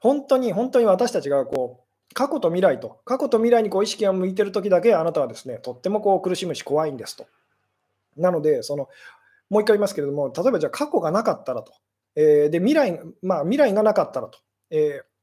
[0.00, 1.85] 本当に、本当に私たちがこう
[2.16, 7.26] 過去と未来と、過去と未来にこう意識が向いてるときだけ、あなたはですね、とってもこう苦しむし怖いんですと。
[8.16, 8.88] なので、その
[9.50, 11.74] もう一回言いますけれども、例えばじゃあ過去がなかったらと、
[12.14, 14.38] えー、で未来、まあ、未来がなかったらと、
[14.70, 15.15] えー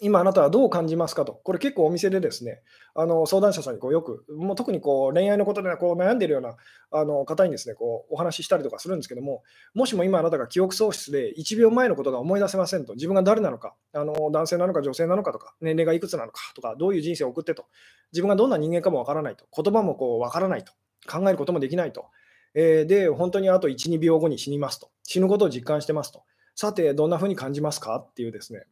[0.00, 2.62] 今あなたはどう感じますかと、これ結構お店でですね、
[2.94, 6.56] あの相談者さんにこうよく、もう特にこう恋愛のことでこう悩んでいるような
[6.90, 9.42] あの方にですねこうお話ししたりとかするんですけども、
[9.74, 17.66] もしも今あなたが記憶喪失で1秒前のことが思い出せませんと、自分が誰なのか、あの男性なのか女性なのかとか、年齢がいくつなのかとか、どういう人生を送ってと、
[18.12, 20.72] 自分がどんな人間かもわからないと、言葉もこうわからないと、
[21.08, 22.06] 考えることもできないと、
[22.54, 26.24] えー、で、本当にあと1、2秒後に死にますと、死ぬことを実感してますと、
[26.54, 28.66] さて、どんなふうに感じますかっていうですね、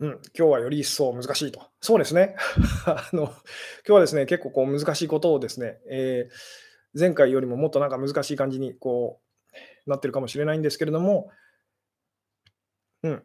[0.00, 1.62] うん、今日はより一層難しいと。
[1.80, 2.34] そうですね。
[2.86, 3.34] あの今
[3.84, 9.20] 日はですね、結構こう難しいことをですね、えー、前回よりももっとなんか難しい感じにこ
[9.86, 11.30] うなってるかもしれないんですけれども、
[13.04, 13.22] うん。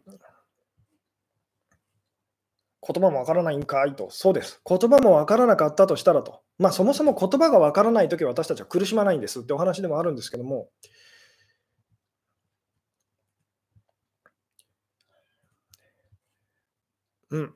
[2.81, 4.09] 言葉もわからないんかいと。
[4.11, 4.61] そうです。
[4.67, 6.41] 言葉もわからなかったとしたらと。
[6.57, 10.69] まあそもそも言葉がわからないとき私たちは苦しまないんですってお話でもあるんですけども、
[17.31, 17.53] うん。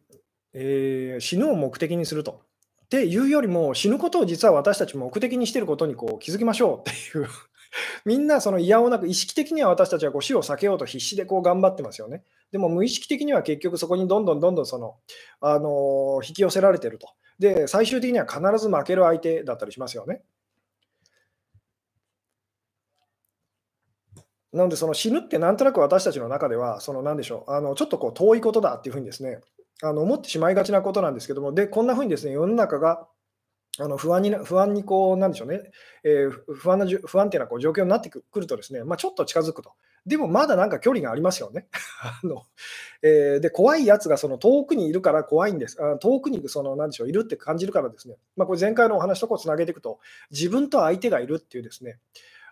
[0.54, 2.42] えー、死ぬを目的にすると。
[2.86, 7.28] っていうよりも、死ぬことを実は私たち目的にしてることにこう気づきましょうっていう
[8.06, 12.24] みんなその嫌をなく、意識的には私たちはこう死を避けようと必死でこう頑張ってますよね。
[12.52, 14.98] でも無意識的には結局そこにどんどんどんどんその、
[15.42, 17.08] あの引き寄せられてると。
[17.40, 20.24] で、最終的には必ず負ける相手だったりしますよね。
[24.52, 29.40] なので、その死ぬってなんとなく私たちの中では、その何でしょう、あのちょっとこう遠いことだっていうふうにですね、
[29.82, 33.08] あの思ってしまいがちなことなんですけども、で、こんなふうにですね、世の中が
[33.80, 35.62] あの不安に不安にこう、なんでしょうね、
[36.04, 39.74] えー、不安な不安定なこう状況になってくるとですね、まあ、ちょっと近づくと。
[40.06, 41.68] でもまだなんか距離がありますよね。
[42.04, 42.44] あの
[43.02, 45.84] えー、で怖いやつがその遠くにいるから怖いんです。
[45.84, 52.00] あ遠くにそのなんでしょういるって感じるからですね、まあ、これ前回のお話とこうつなげていくと、自分と相手がいるっていうですね、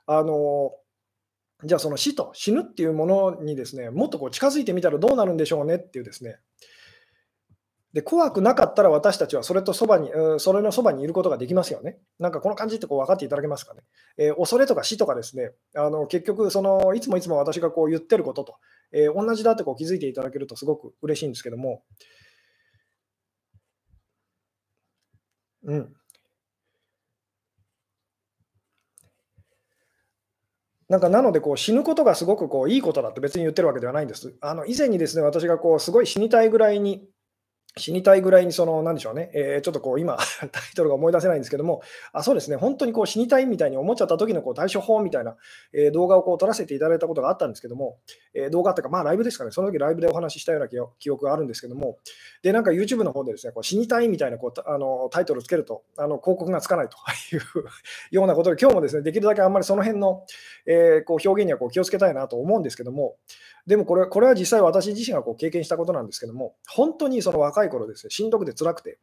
[0.08, 0.74] あの
[1.64, 6.40] じゃあその死と死ぬっていうものにですね、もっとこう近づいてみたらどうなるんでしょうねっていうですね、
[7.94, 11.98] で怖くなかったら私たちはそれとそばに、それのそばにいることができますよね。
[12.20, 13.82] なんかこの感じってこう分かっていただけますかね。
[14.18, 18.56] えー、恐れとか死とかですね、あの結局その、いつもいつも私がこう言ってることと、
[18.94, 21.84] えー、同じだってこう気づいていただけるとすごく嬉しいんですけども、
[25.64, 25.94] うん。
[30.92, 34.36] なんかなのでこう死ぬことがすごくこういいことだって別に言ってるわけではないんです。
[34.42, 37.08] あの以前にですね私がこうすごい死にたいぐらいに
[37.78, 40.18] 死にたいぐらいに、その、なんでしょうね、えー、ちょっとこう、今、
[40.52, 41.82] タイトルが思い出せないんですけども、
[42.12, 45.38] あそうですね、本当にこう死にたいみたいに思っちゃった時のこう対処法みたいな、
[45.74, 47.98] えー、動画をこう撮らせていただいたことがあったんですけども、
[48.34, 51.98] えー、動画っていうか、まあ、ライブですかね、その時ライブでお話ししたような記憶があるんですけども、
[52.44, 56.98] で、なんか YouTube の方でですね、こう死にたいみたいなこうあのタイトルをつけると、あの広告がつかないと
[57.34, 57.42] いう
[58.12, 60.26] ようなことで、今日もですね、できるだけあんまりその辺の、
[60.66, 63.16] えー、こう表現にはこう気をつけたいなと思うんですけども、
[63.68, 69.00] でもこれこれは実際私自身がこう経験したことなんですけども、本当にその若い頃ですね、しんどくて辛くて、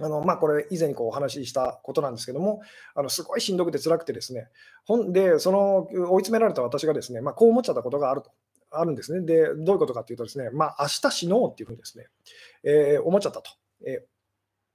[0.00, 2.62] あのまあ、これ以前にこうお話ししたことなんですけども、
[2.94, 4.48] あのすごいしんどくて辛くてですね、
[4.84, 8.30] ほんで、その追い詰められた私がですね、まあ、こう思っちゃったことがあると。
[8.74, 9.20] あるんですね。
[9.26, 12.06] で、どういうことかというとですね、まあ、明日死のうっていうふうにですね、
[12.64, 13.50] えー、思っちゃったと。
[13.86, 14.12] えー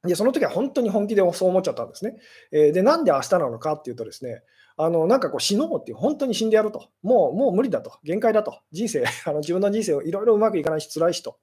[0.07, 2.17] で、その時は本当に本気でそう思っちゃったんですね。
[2.51, 4.43] えー、で、なんで明日なのかっていうとですね、
[4.79, 11.39] あのなんかこう死のうっていう、本当に死んでやると、もうもう無理だと、限界だと、人生、 あの自分の人生をいろいろうまくいかないし、辛いしと、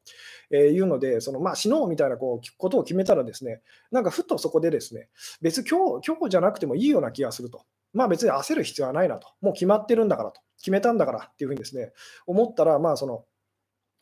[0.51, 5.09] えー、いうので、そのまあ、死のうみたいなこうことを決めたら、ですねなんかふとそこで、ですね
[5.43, 11.93] 別今日、今日じゃなくてもいいような気がすると、まあ、別に焦る必要はないなと、もう決まってるんだからと、決めたんだからっていうふうにですね
[12.27, 13.25] 思ったら、まあ、その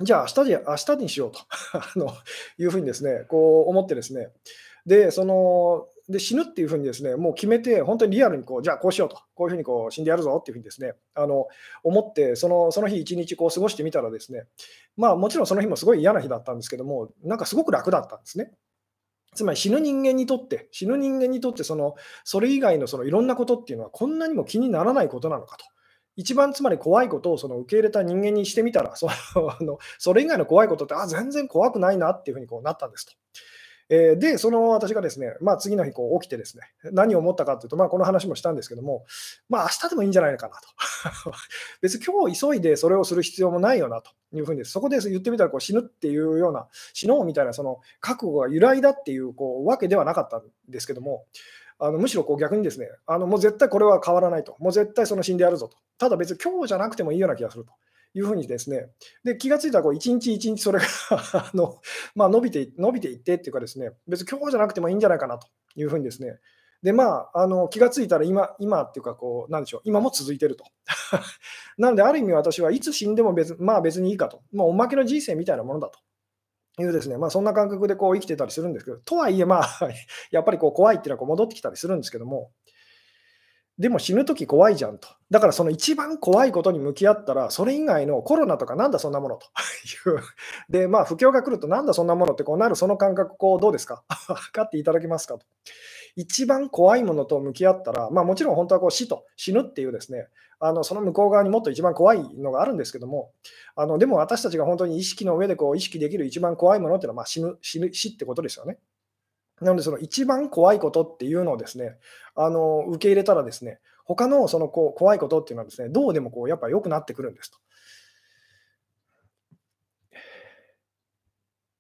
[0.01, 1.41] じゃあ明日で明日にしようと。
[1.79, 2.13] あの
[2.59, 4.31] いうふうにですねこう思ってですね、
[4.87, 11.49] でそので死ぬっていうふうにですねもう決めて、本当にリアルにこうじゃあこうしようと、こういうふうにこう死んでやるぞっていうふうにですねあの
[11.83, 14.45] 思って、そのその日一日こう過ごしてみたら、ですね
[14.97, 18.53] まあもちろんその日もすごい嫌な日だったんですけども、なんかすごく楽だったんですね。
[19.35, 25.65] つまり死ぬ人間にとって、死ぬ人間にとってその、それ以外のそのいろんなことっていうのは、こんなにも気にならないことなのかと。
[26.17, 29.09] 一番つまり怖いことをその受け入れた人間にしてみたら、そ
[29.63, 33.13] のそれ以外の怖いことって、あ、全然怖くないなっていうふうにこうなったんですと。
[33.95, 39.05] えー、で、その私がですね、まあ、次の日こう起きてですね、何を思ったかというと、まあ、この話もしたんですけども、
[39.51, 41.33] まあ、明日でもいいんじゃないのかなと。
[41.83, 51.27] 別に今日急いでそれをする必要もないよなというふうに、そこで言ってみたらこう死ぬっていうような、死のうみたいなその覚悟が由来だっていうこうわけではなかったんですけども、
[51.79, 57.73] あのむしろこう逆にですねあの、もう絶対これは変わらないと、もう絶対その死んでやるぞと、ただ別に今日じゃなくてもいいような気がすると。
[58.15, 58.89] いうふうにですね、
[59.25, 60.85] で気がついたらこう一日一日それが
[61.35, 61.81] あの、
[62.15, 66.39] まあ、伸びて伸びていってっていうかですね、別に今日じゃなくてもいいんじゃないかなというふうにですね、
[66.83, 70.65] でまあ、あの気がついたら今、今っていうかこう、なんでしょう、今も続いてると。
[71.79, 76.01] なので、ある意味私はいつ死んでも別,、まあ、別にいいかと、まあ、おまけの人生みたいなものだと。
[76.81, 79.69] いうですね、まあ、そんな感覚でこう生きてたりするんですけど、とはいえ、まあ、
[80.33, 82.51] やっぱりこう怖いっていうのはこう戻ってきたりするんですけども、
[83.83, 85.09] でも死ぬとき怖いじゃんと。
[85.29, 89.47] だからその一番怖いことに向き合ったら、それ以外のコロナとかなんだそんなものと
[90.09, 90.21] いう。
[90.71, 94.05] で、まあ不況が来るとなんだそんなものってこうなるその感覚、こうどうですか？
[94.29, 95.45] 分かっていただけますかと。
[96.15, 100.29] 一番怖いものと向き合ったら、まあもちろん本当はこう死と死ぬっていうですね、
[100.61, 103.33] あのその向こう側にもっと一番怖いのがあるんですけども、
[103.75, 108.79] あのでも私たちが本当に意識の上でこう意識できる一番怖いものっていうのはまあ死ぬ死ぬ死ってことですよね。
[109.63, 111.97] なので、その一番怖いことっていうのをですね、
[112.35, 117.59] あの受け入れたらですね、他のそのこう怖いことっていうのはですね、どうでもこうやっぱ良くなってくるんですと。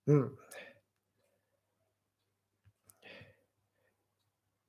[0.06, 0.38] うん。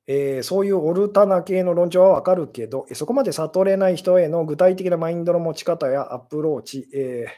[0.06, 7.32] えー、そういうオルタナ系の論調はわかるけど、そこまで悟れない人への具体的なマインドの持ち方やアプローチ、えー、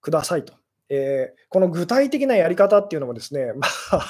[0.00, 0.54] くださいと。
[0.88, 4.06] えー、この具体的なやり方っていうのもですね、 まあ、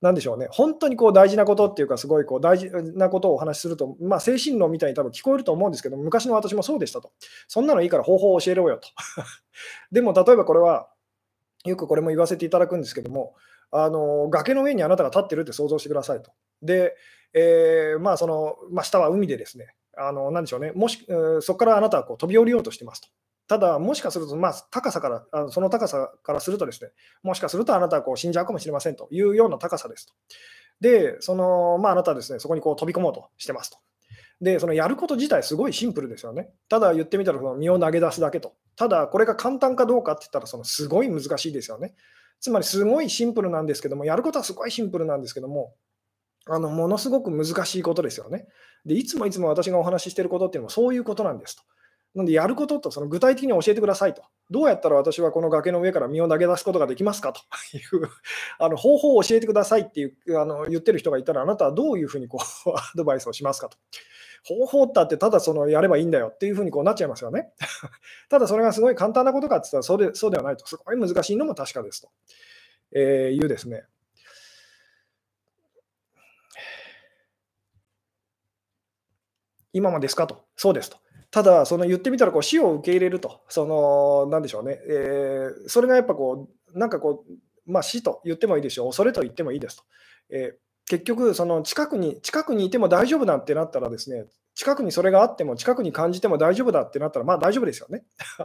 [0.00, 7.12] なんでしょうね、本当にこう大事なことっていうか、すごいこう大事なことをお話しすると、まあ、精神論みたいに多分聞こえると思うんですけど、昔の私もそうでしたと。
[7.48, 8.88] そんなのいいから方法を教えろよと。
[9.92, 10.88] でも、例えばこれは、
[11.64, 13.34] よくこれも言わせていただくんですけども、
[13.70, 16.30] あの崖の上にあなたが立ってるって想像してくださいと。
[16.62, 16.94] で、
[17.32, 21.04] えー、まあそのまあ、下は海でですね、あのなんでしょうね、もし、
[21.40, 23.08] そこからあなたはこう飛び降りようとしてますと。
[23.46, 26.90] ただ、もしかすると、まあ、高さから、その高さからするとですね、
[27.22, 30.14] もしかするとあなたはこう死んじゃうかもしれませんというような高さですと。
[30.80, 33.78] で、その、まあ、あなたはですね、そこにこう飛び込もうとしてますと。
[34.40, 36.50] で、そのやること自体すごいシンプルですよね。
[36.68, 38.54] ただ言ってみたらその身を投げ出すだけと。
[38.76, 41.94] ただ、これが簡単かどうかって言ったら、そのすごい難しいですよね。
[42.40, 45.74] つまり、すごいシンプルなんですけども、やることはすごいシンプルなんですけども、
[46.46, 48.46] あのものすごく難しいことですよね。
[48.84, 51.62] で、いつもいつも私がお話ししてることっていうのはそういうことなんですと。
[52.14, 54.22] なんで、やることとその具体的に教えてくださいと。
[54.50, 57.40] どうやったら私はこの崖の上から身を投げ出すことができますかと
[57.76, 58.08] いう
[58.58, 63.76] あの方法を教えてくださいっていうあの言ってる人がいたら、あなたはどういうふうにこうアドバイスをしますかと。
[64.44, 67.52] 方法だってただそのやればいいんだよっていうふうにこうなっちゃいますよね。
[68.28, 70.66] ただそれがすごい簡単なことかって言ったらそうでそうではないと。
[70.66, 72.10] すごい難しいのも確かですと、
[72.92, 73.84] えー、いうですね。
[79.72, 80.44] 今もですかと。
[80.56, 80.98] そうですと。
[81.34, 87.32] ただ、その言ってみたらこう死を受け入れると、そのなんでしょうね、えー、それがやっぱこう、なんかこう、
[87.66, 89.82] まあ、死と言ってもいいでしょう、恐れと言ってもいいですと。
[90.30, 98.04] えー、結局、その近くに近くにいても大丈夫だってなったらですね、近くにそれがあっても、近くに感じても大丈夫だってなったら、まあ大丈夫ですよね。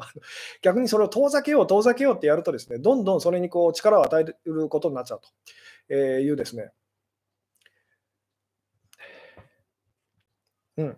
[0.63, 5.21] 逆にそれを遠ざけよう、遠ざけようってやるとですね、どんどんそれにこう力を与えることになっちゃう
[5.88, 6.71] というですね。
[10.78, 10.97] うん、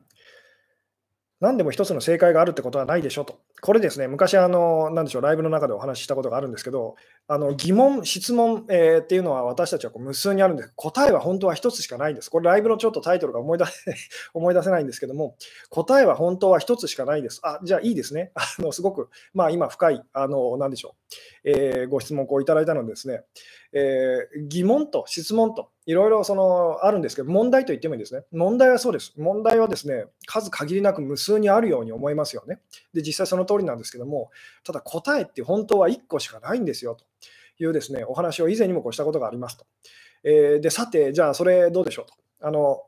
[1.41, 3.39] 何でも一つの正解があるってことはないでしょと。
[3.61, 6.95] これですね、昔あの、なでしょう、ライブの中でお話ししたことがあるんですけど、
[7.27, 10.73] あの疑問、質問、えー、っていうのは私たちはこう無数にあるんです。
[10.75, 12.29] 答えは本当は一つしかないんです。
[12.29, 13.71] これライブのちょっとタイトルが思い出せ
[14.35, 15.35] 思い出せないんですけども、
[15.69, 17.39] 答えは本当は一つしかないです。
[17.43, 18.31] あ、じゃあいいですね。
[18.35, 20.95] あのすごく、まあ今深い、あの、なでしょ
[21.45, 23.23] う、えー、ご質問をいただいたのでですね、
[23.73, 28.23] えー、疑問と質問といろいろそのあるんですけど、問題と言ってもいいですね。
[28.31, 29.13] 問題はそうです。
[29.17, 32.59] 問題はですね、数限りなく無数にあるように思いますよね。
[32.93, 34.29] で、実際その通りなんですけども、
[34.63, 37.05] ただ答えって本当は1個しかないんですよと
[37.63, 39.65] いうですね、お話を以前にもこうしたことがありますと。
[40.23, 42.13] えー、で、さて、じゃあそれどうでしょうと。
[42.47, 42.83] あの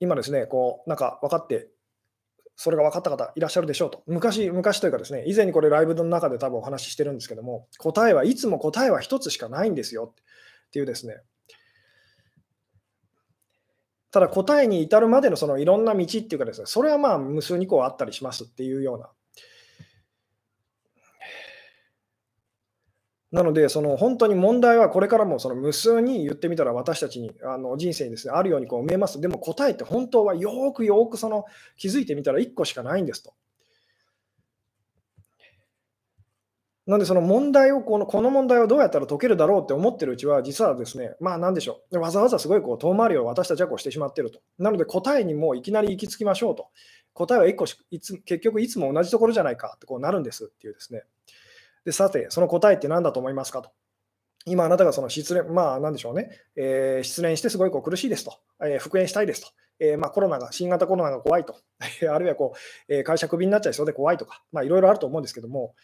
[0.00, 1.68] 今ですね、こう、なんか分かって、
[2.54, 4.02] それが分かった方いらっしゃるでしょうと。
[4.06, 10.12] 昔、昔というかですね、以前にこれライブの中で多分お話ししてるんですけども、答えはいつも答えは1つしかないんですよ
[10.68, 11.20] っていうですね。
[14.10, 19.10] ただ答えに至るまでのそのいろんな道っていうかですね、それはまあ無数にこうあったりしますっていうような
[23.30, 29.20] なので、その本当に問題はこれからもその無数に言ってみたら私たちにあの人生にです、ね、あるようにこう見えます。
[29.20, 31.44] でも答えって本当はよくよくその
[31.76, 33.34] 気づいてみたら1個しかないんですと。
[36.88, 44.40] なので、その問題をこの、この問題をどうやったら解けるだろうって思ってるうちは、実はですね、まあなんでしょう、わざわざすごいこう遠回りを私たちはこうしてしまってると。
[44.58, 46.68] なので、答えにもういきなり行き着きましょうと。
[47.12, 51.02] 答えは1個しいつ結局いつも同じところじゃないかってこうなるんですっていうですね。
[51.84, 53.70] で、さて、その答えって何だと思いますかと。
[54.46, 61.54] 今あなたがその失恋、まあなんでしょうね、えー、失恋してすごいこう苦しいですと、えー、復縁したいですと、えー、まあ、コロナが、新型コロナが怖いと、
[62.10, 62.54] あるいはこ
[62.88, 65.74] う、え会社クビになっちゃいそうで怖いとか、まあいろいろあると思うんですけども、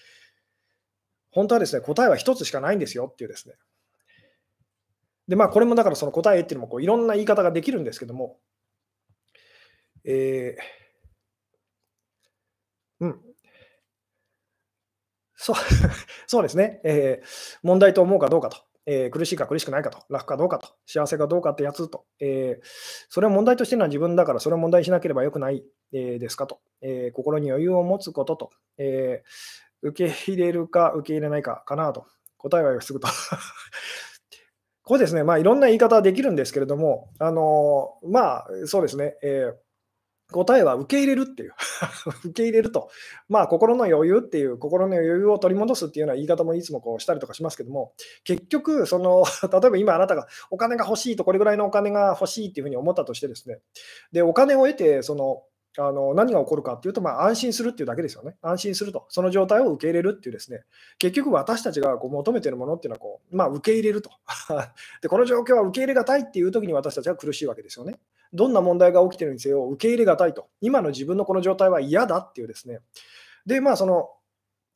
[1.35, 3.57] 本当はですね、答えは一つしかないんですよっていうですね。
[5.27, 8.39] で、まあこれもだからその答えっていうのもこういろんな言い方ができるんですけども、
[10.05, 13.21] えー、うん、
[15.35, 15.57] そう
[16.29, 22.67] そうですね、えー、問題と思うかどうかと、えー、苦しいか苦しくないかと、楽かどうかと、幸せかどうかってやつと、えー、
[23.09, 29.23] それを問題としてるのは自分だから、それを問題にしなければよくない、えですかと、え心に余裕を持つことと、え
[29.85, 32.07] 受け入れるか受け入れないかかなと、
[32.39, 33.09] 答えはすぐと。
[34.83, 39.65] これですね、まあ、いろんな言い方はできるんですけれども、あのまあ、そうですね、えー
[40.33, 41.55] 答えは受け入れるっていう。
[42.25, 42.89] 受け入れると、
[43.29, 47.93] まあ、心の余裕っていう、心の余裕を取り戻すっていうような言い方もいつもこうしたりとかしますけども、
[48.25, 49.25] 結局、その
[49.61, 53.61] 例えば今あなたがお金が欲しいと、これぐらいのお金が欲しいっていうふうに思ったとしてですね、
[54.13, 55.43] でお金を得て、その
[55.77, 58.37] あの何が起こるかっていうと、まあ、安心するっていうだけですよね。
[58.43, 59.07] 安心すると。
[59.09, 60.63] その状態を受け入れるっていうですね、
[60.99, 64.11] 結局私たちがこう求めてるものっていうのはこう、まあ、受け入れると
[65.03, 65.09] で。
[65.09, 67.99] この状況は受け入れがたいっていう時に私たちは苦しいわけですよね。
[68.33, 70.49] どんな問題が起きてるにせよ、受け入れがたいと。
[70.61, 72.81] 今の自分のこの状態は嫌だっていうですね。
[73.47, 74.11] で、まあ、その、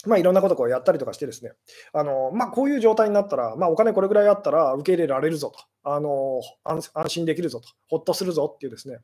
[0.06, 1.52] まあ、いろんなことをやったりとかしてですね、
[1.92, 8.98] あのまあ、こういう状態になったら、まあ、お金これぐらいあったら受け入れられるぞと、あの安心できるぞと、ほっとするぞっていうですね、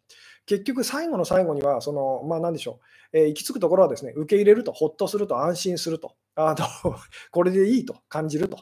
[0.46, 2.78] 結局最後の最後には、その、まあ、何でしょ
[3.12, 6.94] う、えー、行き着くところはですね、受け入れると、ほっとすると、安心すると、あの
[7.32, 8.58] これでいいと感じると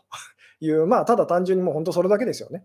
[0.61, 2.65] いう、まあ、ただ単純にもう本当それだけですよね。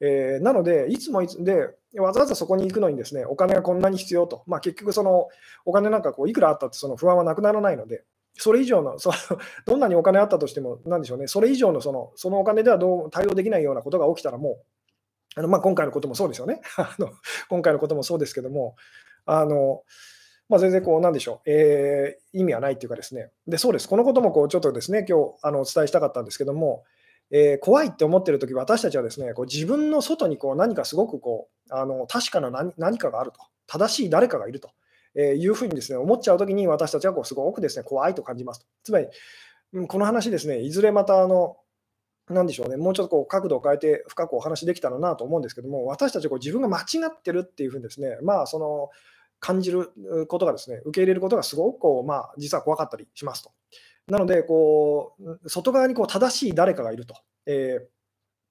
[0.00, 5.28] えー、なので、いつもいつで、わざわざそこに行くのにですね、お金がこんなに必要と、まあ、結局、その
[5.64, 8.02] お金なんかこういくらあったってその不安はなくならないので、
[8.36, 9.12] それ以上のそ、
[9.66, 16.60] どんなにお金あったとしても、なんでしょうね、それ以上のそのそのお金ではどう対応できないようなことが起きたら、もう、あのまあ、今回のこともそうですよね。
[16.76, 17.10] あの、
[17.48, 18.76] 今回のこともそうですけども、
[19.26, 19.82] あの
[20.48, 26.84] まあ、全然こう、なんでしょう、えー、意味はないっていうかですね、でそうです、このこともこうちょっとですね、今日あのお伝えしたかったんですけども、
[27.30, 34.70] えー、怖いって思ってるとき、私たちはですね、こう自分の外にこう何かすごくこうあの確かな何何かがあると、正しい誰かがいると。
[35.14, 38.66] えいうふうにですね思っちゃうときに私たちはこうすごくですね怖いと感じますと。
[38.82, 39.06] つまり、
[39.72, 41.56] うんこの話ですね、いずれまたあの、
[42.28, 48.90] なんでしょうね、もうちょっとこう角度を変えて深くお話できたらなと思うんですけども、私たちはこう自分が間違ってるっていうふうにですね、まあ、その
[49.40, 49.90] 感じる
[50.28, 53.50] ことがですね、受け入れることがすごくこう、まあ、実は怖かったりしますと。
[54.06, 57.16] なので、こう外側にこう正しい誰かがいると。
[57.46, 57.93] えー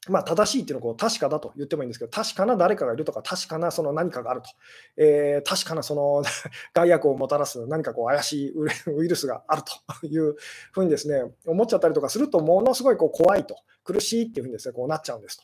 [0.10, 4.50] まあ、正しいっていうのはこう確かだと言ってもいいんですけど、確かな誰かがいるとか、確かなその何かがあると、
[4.98, 6.24] えー、確かなその
[6.74, 8.54] 害悪をもたらす何かこう怪しい
[8.88, 9.62] ウイルスがある
[10.02, 10.36] という
[10.72, 15.44] ふうにですね、思っちゃったりとかすると、ものすごいこう怖いと、苦しいっていうふうにですね、こうなっちゃうんですと。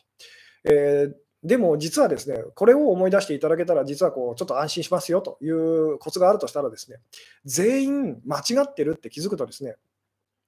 [0.64, 6.98] えーでも実はですね、これを思い出していただけたら、実はこうちょっと安心しますよというコツがあるとしたらですね、
[7.46, 9.76] 全員間違ってるって気づくとですね、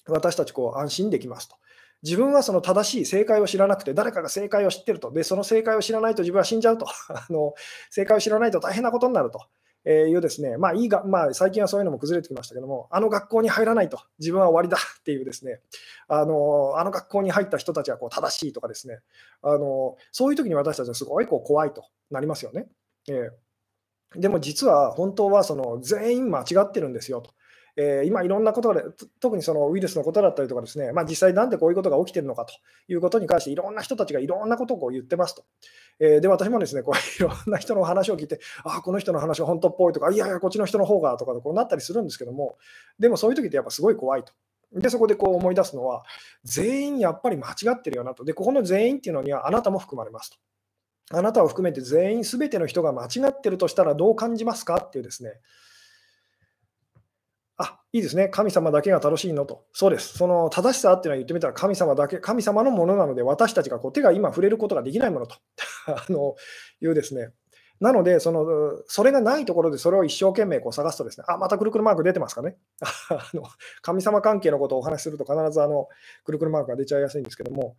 [0.06, 1.56] 私たちこう安心できますと。
[2.02, 7.54] 自分はその正しい正解を知らなくて、誰かが正解を知ってると、でその正解を知らないと自分は死んじゃうと、 あの
[7.90, 9.40] 正解を知らないと大変なことになると。
[9.84, 15.58] えいうですね、まあいいが、まあ、最近はそういうのも崩れてきましたけども、あの学校に入らないと、自分は終わりだっていうですね、
[16.06, 19.00] あのあの学校に入った人たちはこう正しいとかですね、
[19.42, 22.66] あのそういう時に私たちはすごいこう怖いとなりますよね。
[23.08, 27.32] えー、でも実は本当はその全員間違ってるんですよと。
[27.76, 28.82] えー、今いろんなことで、
[29.20, 32.52] 特にそのウイルスのことだったりとかですね、まあ、実際なんでこういうことが起きてるのかと
[32.88, 35.44] いうことに関していろんな人たちがいろんなことをこう言ってますと。
[35.98, 42.58] えー、で、私もですね、こう いろんな人の話を聞いて、ああ、この人の話は本当っぽいとか、いやいや、こっちの人の方がとかこうなったりするんですけども、
[42.98, 44.32] でもそういう時ってやっぱすごい怖いと。
[44.74, 46.04] で、そこでこう思い出すのは、
[46.44, 48.24] 全員やっぱり間違ってるよなと。
[48.24, 50.38] で、ここの全員っていうのにはあなたも含まれますと。
[51.16, 55.32] あなたを含めて全員、すべての人が間違ってるとしたらどう感じますかっていうですね、
[57.58, 65.36] あいいですね、神様だけが正しいのと、そうです、その正しさっていうのは言ってみたら神様だけ、神様のものなので、私たちがこう手が今触れることができないものと。
[65.86, 66.34] あの
[66.80, 67.30] いうですね、
[67.80, 68.46] なのでその、
[68.86, 72.56] それがないところでそれを一生懸命こう探すとですね、あ、またくるくるマーク出てますかね。
[73.10, 73.42] あの
[73.82, 75.88] 神様関係のことをお話しすると必ずあの
[76.24, 77.76] くるくるマークが出ちゃいやすいんですけども、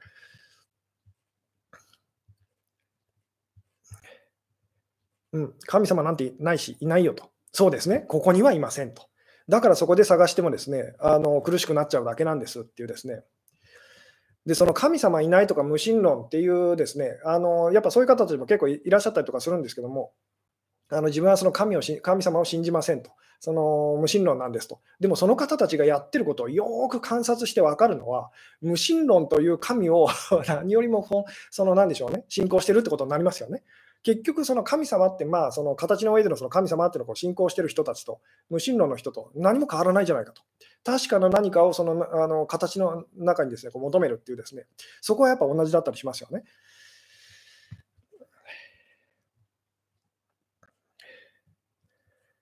[5.32, 7.32] うん、神様なんてないし、いないよと。
[7.52, 9.08] そうですね、ここにはいませんと。
[9.50, 13.24] だからそこで探してもですね、あの苦しくなっちゃうだけなんですっていうですね。
[14.46, 20.12] で、その神様いないとか無神論っていうですね、あのやっぱそういう方たちも結構いらっしゃったりとかするんですけども、
[20.90, 24.80] あの自分はその神を神様を信じませんと、その無神論なんですと。
[25.00, 28.32] でもその方たちがやってることをよく観察して分かるのは、
[28.62, 30.08] 無神論という神を
[30.48, 31.06] 何よりも
[31.52, 33.64] その何でしょうね、信仰してるってことになりますよね。
[34.04, 40.42] 結局、その神様って、まあ、その形の上でのその神様っていうのを信仰してる人たちと、無神論の人と何も変わらないじゃないかと。
[40.84, 44.66] 確かな何かをそのあの形の中にですねこう求めるっていうですね、
[45.00, 46.44] そこはやっぱ同じだったりしますよね。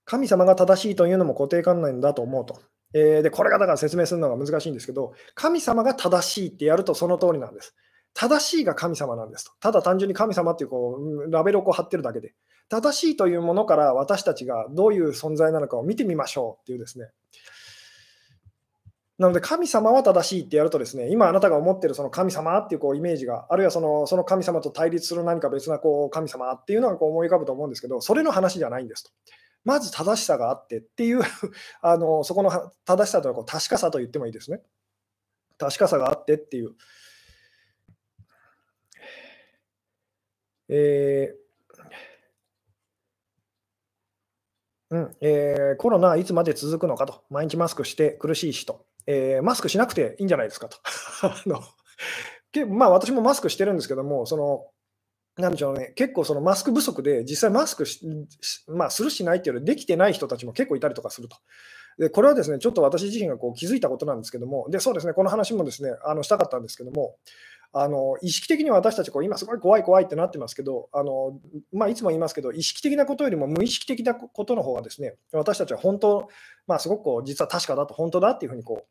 [0.05, 2.59] 神様が正しいというのも固定観念だと思うと。
[2.93, 7.75] えー、でこれがだから説明するのが難しいんですけど、神様が正しいってやるとその通りなんです。
[8.13, 9.51] 正しいが神様なんですと。
[9.59, 12.33] ただ単純に神様っていうこうラベルをこう貼ってるだけで。
[12.69, 17.09] 正しいというものから私たちがどういう存在なのかを見てみましょうっていうですね。
[19.21, 29.11] なので神様は正しいってやるとですね、今あなたが思ってるその神様っていうこうイメージが、あるいはそのその神様と対立する何か別なこう神様っていうのがこう思い浮かぶと思うんですけど、それの話じゃないんですと。
[29.63, 31.21] まず正しさがあってっていう
[31.81, 34.61] あのそこの正しさというのはこう確かさと言ってもいいですね。
[35.59, 36.73] 確かさがあってっていう。
[40.71, 41.41] えー
[44.91, 50.77] うんえー、コロナはいつまで続くのかと、毎日マスクして苦しい人、えー、マスクしなくていいんじゃないですかと。
[51.23, 51.61] あの
[52.67, 54.65] まあ、私もマスクしてるんですけども、その
[55.37, 58.01] なんでしょうね、結構そのマスク不足で、実際マスクし、
[58.67, 61.37] まあ、するしないっていうより、できてない人たちも結構いたりとかすると。
[61.97, 67.15] でこれはですね、ちょっと私自身がこう気づいたことなんですけども、でそうですね、この話もですね、あのしたかったんですけども、
[67.73, 71.39] あの意識的に私たちこう今すごい怖い怖いってなってますけどあの、
[71.71, 76.29] まあ、いつも言いますけど意識的なことよりも無意識的なことの方がですね私たちは本当、
[76.67, 78.85] まあ、すごくこう実は確かだと本当だっていうふうにこ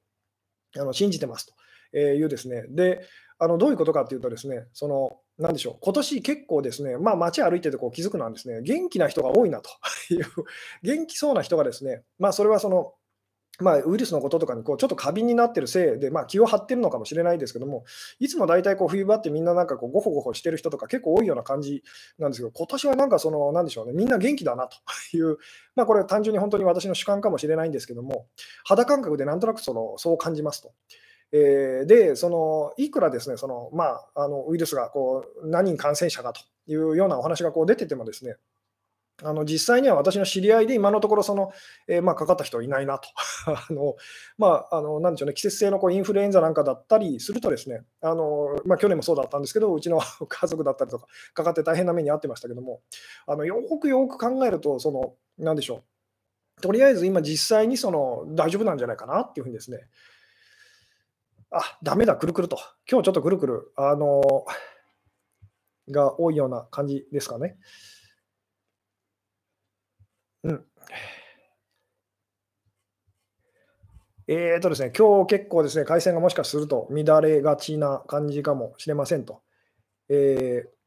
[0.76, 1.52] うあの信じてます
[1.92, 2.64] というですね。
[2.68, 3.04] で
[3.38, 9.70] あのどういうことかっていうとですねそのなんでしょう今年結構ですね、まあ、街歩いててこう気づくのはですね元気な人が多いなと
[10.14, 10.26] いう
[10.82, 12.92] 元気そうな人がですね、まあ、それはその
[13.60, 17.84] まあ、ウイルスのこととかにこうちょっと過敏になってるせいで、まあ、気を張ってるのかもしれないですけども、
[18.18, 21.82] いつも大体こう冬場ってみんななんかこうごほごほしてる人とか結構多いような感じ
[22.18, 24.76] なんですけど、今年はなんかその、なんでしょうね、みんな元気だなと
[25.16, 25.38] いう、
[25.76, 28.26] まあ、これ単純に本当に私の主観かもしれないんですけども、
[28.64, 30.72] 肌感覚でなんとなくそのそう感じますと。
[31.32, 38.36] えー、で、そのいくらですね、そのまあ、あのウイルスがこう何人感染者がというようなお話がこう出ててもですね、
[39.22, 41.52] あの実際には私の知り合いで今のところその、
[41.88, 43.08] えー、まあ、かかった人はいないなと。
[43.46, 43.96] あの
[44.38, 52.82] まあ、のなんでしょうね、季節性のこうインフルエンザなんかだったりするとですね、あのまあ、去年もそうだったんですけど、うちの 家族だったりとか、かかって大変な目に遭ってましたけども、
[53.26, 55.84] あのよくよく考えると、そのなんでしょ
[56.58, 59.88] う、とりあえず今実際にその大丈夫なんじゃないかなっていうふうにですね、
[61.50, 62.58] あ、ダメだ、くるくると。
[62.88, 64.44] 今日ちょっとくるくる、あの
[65.90, 67.58] が多いような感じですかね。
[70.44, 70.64] うん。
[74.28, 79.42] えーとですね、今日結構ですね、回線がもしかすると乱れがちな感じかもしれませんと。
[80.08, 80.80] えー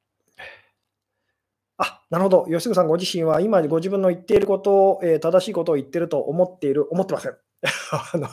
[1.78, 2.46] あ、なるほど。
[2.46, 7.36] 吉純さんご自身は今ご自分の言っていることを、えー、正しいことを言っていると思っている、思ってません。
[8.14, 8.28] あの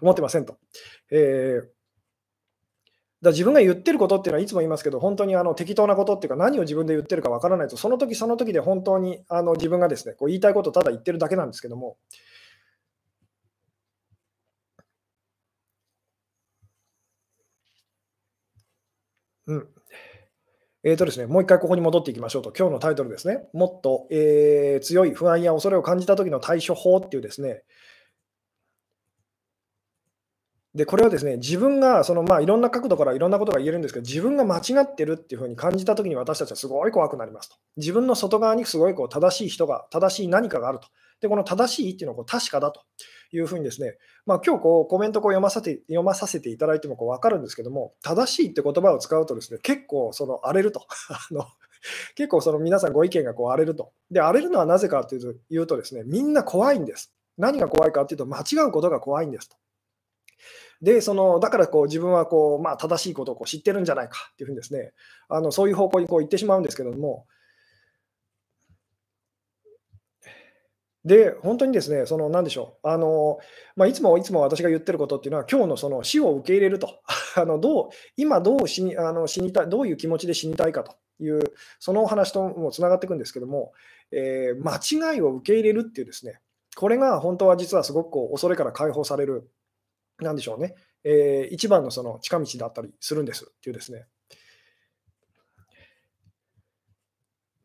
[0.00, 0.58] 思ってませんと。
[1.10, 1.81] えー
[3.22, 11.96] だ自分が言ってることっていうのはいつも言いますけど、本当にあの適当なことっていうか、何を自分で言ってるかわからないと、その時その時で本当にあの自分がですねこう言いたいことをただ言ってるだけなんですけども、
[19.46, 19.68] うん。
[20.84, 27.62] えーとですね、もう一回ここに戻っていきましょうと、今日のタイトルですね、もっと、えー、強い不安や恐れを感じた時の対処法っていうですね、
[30.74, 37.56] で、これはですね、自分がその、まあ、いろんな角度からいろんなことが言えるんですけど、自分が間違ってるっていうふうに感じたときに私たちはすごい怖くなりますと。
[37.76, 40.88] 自分の外側にすごいこう正しい人が、正しい何かがあると。
[41.20, 42.80] で、この正しいっていうのはこう確かだと
[43.32, 50.86] いうふうにですね、まあ今日こうコメントこう読まさせて読まさせていただいてもこう分かるんですけども、正しいって言葉を使うとですね、結構その荒れると。
[51.10, 51.46] あの
[52.14, 53.92] 結構その皆さんご意見がこう荒れると。
[54.10, 57.12] で、荒れるのはなぜかというとですね、みんな怖いんです。
[57.36, 59.56] 何が怖いかというと、間違うことが怖いんですと。
[60.82, 64.92] で、そのだからこう自分はこう、まあ、正しいことをこう知ってるんじゃないかっていうふうにですね、
[65.28, 67.26] あのそういう方向にこう行ってしまうんですけども、
[71.04, 73.38] で、本当にですね、そのなんでしょう、あの
[73.76, 77.00] まあ、いつもいつも私が言ってることっていうのは、今日のその死を受け入れると、
[77.36, 81.42] あのどう今どう死にあの死にたい、どういう気持ちで死にたいかという、
[81.78, 83.72] そのお話ともつながっていくんですけども、
[84.10, 86.40] えー、間違いを受け入れるっていうですね、
[86.76, 89.50] これが本当は実はすごくこう恐れから解放される
[90.22, 94.06] なんでしょうね、えー、一番のその近道だったりするんですっていうですね。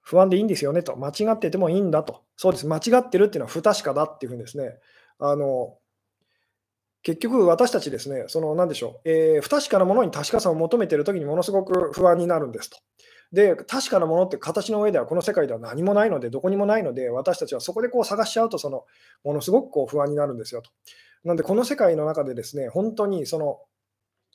[0.01, 4.79] 不安でいいんですよねと、間違っててもいいんだと、そうです、間違ってるっていうのは不確かだっていうふうにですね、
[5.19, 5.77] あの
[7.03, 12.77] 結局、私たちですね、その何でしょう、えー、不確かなものに確かさを求めているときにものすごく不安になるんですと。
[13.31, 18.85] で、確かなものって形の上ではこの世界では何もないので、どこにもないので、私たちはそこでこう探しちゃうと、その
[19.23, 20.69] ものすごくこう不安になるんですよと。
[21.23, 23.59] なんで、この世界の中でですね、本当にその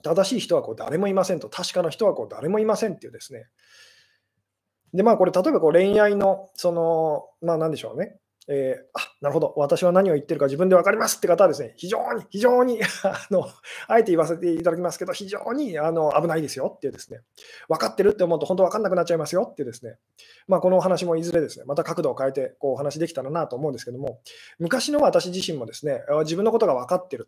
[0.02, 3.46] 正しい人はこう誰もいませんと、確かな人はこう誰もいませんっていうですね。
[4.92, 8.18] で、まあ、これ、例えばこう恋愛の、その、まあ、なんでしょうね。
[8.48, 13.48] えー、あなるほど、私は何を言ってるか自分で分かりますって方はですね、非常に、非常に あの、
[13.86, 17.20] あえて言わせていただきますけど、非常にあの危ないですよっていうですね、
[17.68, 19.96] 分かってるって思うと、本当分かんなくなっちゃいますよっていうですね、
[20.48, 24.20] まあ、このお話もいずれですね、また角度を変えてこうお話できたらなと思うんですけども、
[24.58, 27.26] 昔の私自身もですね、自分のことが分かってる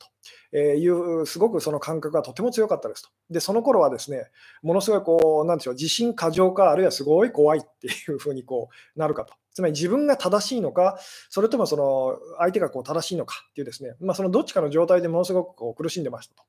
[0.52, 3.10] という、すごくその感覚がとても強かったですと。
[3.30, 4.30] で、その頃はですね、
[4.62, 9.34] ものすごいこう、なんでしょう、自信過剰か、あるいはすごい怖いっていうふうにこうなるかと。
[9.54, 10.98] つまり自分が正しいのか、
[11.30, 16.42] それともその相手がこう正しいのかっていうですね、まあ、そのどっちかの状態でものすごくこう苦しんでましたと。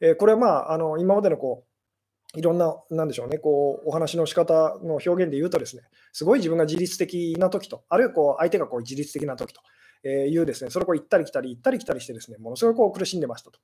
[0.00, 5.82] えー、これはまああの今までのこういろんな、なんでしょうね、こうお話の仕方の表現で言うとですね、
[6.12, 9.60] すごい自分が自律的な時と、あるいはこう相手がこう自律的な時と
[10.08, 13.60] いうですね、それをこう行ったり来たり、行ったり来たりしてですね、ものすごいこう苦しんでましたと。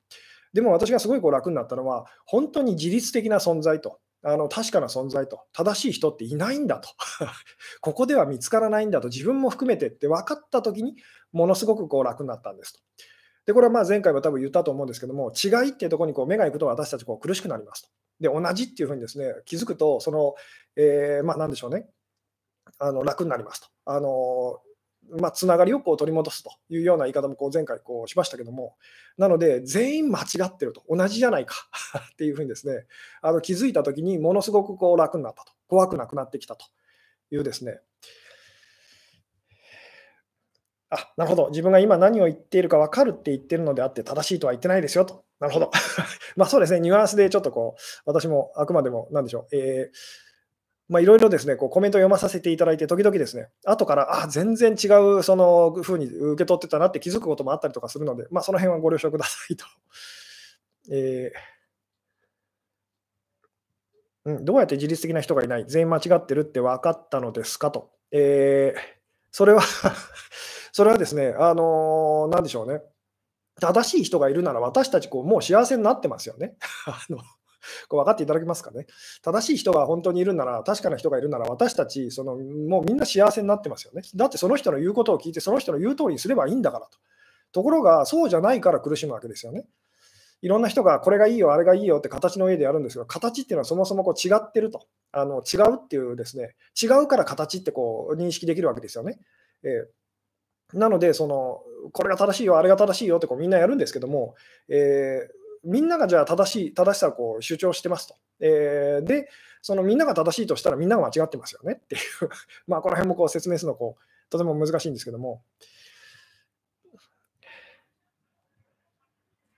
[0.53, 6.91] でも私がすごいこう楽になったのは、本当に自律的な存在と、あの確かな存在と、正しい人っていないんだと、
[7.81, 10.97] ここでは見つからないんだと、自分も含めてって分かったときに、
[11.33, 12.81] ものすごくこう楽になったんですと。
[13.47, 17.89] で、これはまあ前回も多分言ったと思うんですけども、違いっていうところにこう目が行くと私たちこう苦しくなりますと。
[18.21, 20.35] で、同じっていうふうにですね気づくと、その、
[20.77, 21.89] えー、まあ、なんでしょうね、
[22.79, 23.69] あの楽になりますと。
[23.87, 24.61] あの
[25.19, 28.77] まあ、つながりをこう取り戻すというような言い方もこう前回こうしましたけども、
[29.19, 31.55] なので、全員間違ってると、同じじゃないか
[32.13, 32.87] っていうふうにですね、
[33.23, 36.67] あの気づいたときに、ものすごくこう楽になったと、怖くなくなってきたと。
[37.33, 37.81] いうですね、
[40.91, 45.25] あなるほど、自分が今何を言っているか分かるって言ってるのであって、正しいとは言ってないですよと。
[45.39, 45.71] なるほど。
[46.37, 50.30] まあそうですね、ニュアンスでちょっとこう、私もあくまでも、なんでしょう、えー
[50.91, 54.89] まあ、いろいろですね、こうコメントを読まさせていただいて、時々ですね、後から、あ、全然違
[55.19, 59.65] うその風に受け取ってたなって気づくこともあったりとかするので、まあ、その辺はご了承くださいと。
[60.91, 67.71] えー、うん、どうやって自律的な人がいない、全員間違ってるって分かったのですか？
[67.71, 67.93] と。
[68.11, 68.81] えー、
[69.31, 69.63] それは
[70.73, 72.83] それはですね、あのー、なんでしょうね。
[73.61, 76.57] 正しい人がいるなら私たちこうもう幸せになってますよね。
[76.87, 77.19] あの
[77.89, 78.87] こう分かっていただけますかね。
[79.23, 84.03] 正しい人が本当にいるなら、確かな人がいるなら、私たち、そのもうみんな幸せになってますよね。
[84.15, 86.99] だってその人の言うことを聞いて、その人の言う通りにすればいいんだからと。
[87.53, 89.67] ところが、そうじゃないから苦しむわけですよね。
[90.43, 94.87] いろんな人がこれがいいよ、あれがいいよって形の上でやるんですが、形っていうのはそもそもこう違ってると。
[95.13, 99.19] あの違うっていうですね、違うから形ってこう認識できるわけですよね。
[99.65, 104.35] えー、なので、そのこれが正しいよ、あれが正しいよってこうみんなやるんですけども、
[104.69, 108.17] えーみんながじゃあ正しい、正しさをこう主張してますと。
[108.41, 109.29] えー、で、
[109.63, 112.01] そのみんなが正しいとしたらみんなが間違ってますよねっていう
[112.67, 115.43] まあこの辺もこう説明するのこうとても難しいんですけども、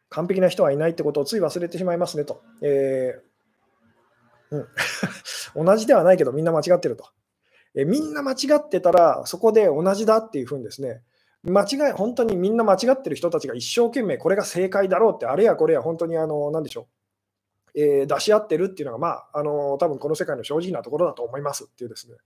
[0.09, 2.43] 完璧な人はいないってことをつい忘れてしまいますねと。
[2.63, 4.57] えー、
[5.55, 7.09] うん、 同じではないけどみんな間違ってると。
[7.75, 11.03] えー、みんな間違ってたらそこで同じだっていうふうにですね、
[11.45, 16.87] 間違い、本当にみんな間違ってる人たちが一生懸命これが正解だろうって、あれやこれや本当にあの、なんでしょ
[17.75, 22.17] う、えー、出し合ってるっていうのが、まあ、あの、多分この世界の正直なところだと思いますっていうですね。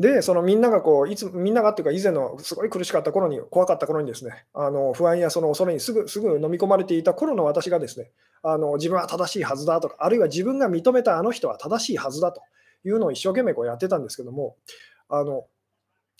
[0.00, 8.10] で、そのみんながこう、いつみんながっていうか、以前のすごい苦しかった頃に、怖かった頃にですね、あの不安やその恐れにすぐすぐ飲み込まれていた頃の私がですね、
[8.42, 12.42] あの自分は正しいはずだとか、あるいは自分が認めたあの人は正しいはずだと
[12.84, 14.56] いうのを一生懸命こうやってたんですけども、
[15.08, 15.44] あの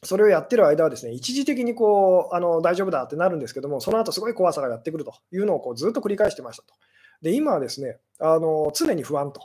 [0.02, 6.74] それをやってる間はですね、一時的にこうあの大丈夫だってなるんですけども、その後すごい怖さがやってくるというのをこうずっと繰り返してましたと。
[7.22, 9.40] で、今はですね、あの常に不安と。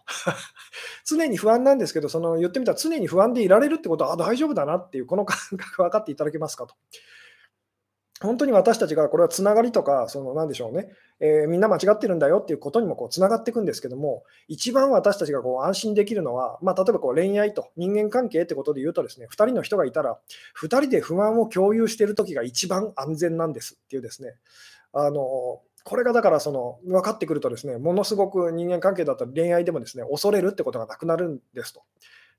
[1.05, 6.75] 常に不安なんですけど、その言ってみたら常に不安でいられるってことは、あ大丈夫だなっていう、この感覚分かっていただけますかと。
[8.21, 10.89] 本当に私たちがこれはつながりとか、その何でしょうね、
[11.21, 20.19] えー、みんな間違ってるんだよっていうことにもこうつながっていくんですけども、一番私たちがこう安心できるのは、まあ、例えばこう恋愛と人間関係ってことで言うとですね、2人の人がいたら、
[20.61, 24.35] 2人で不安を共有しているときが一番安全なんですっていうですね、
[24.93, 31.83] あのこれがだからその分かってくるとですね、ものすごく人間関係だったり恋愛でもですね、恐れるってことがなくなるんですと。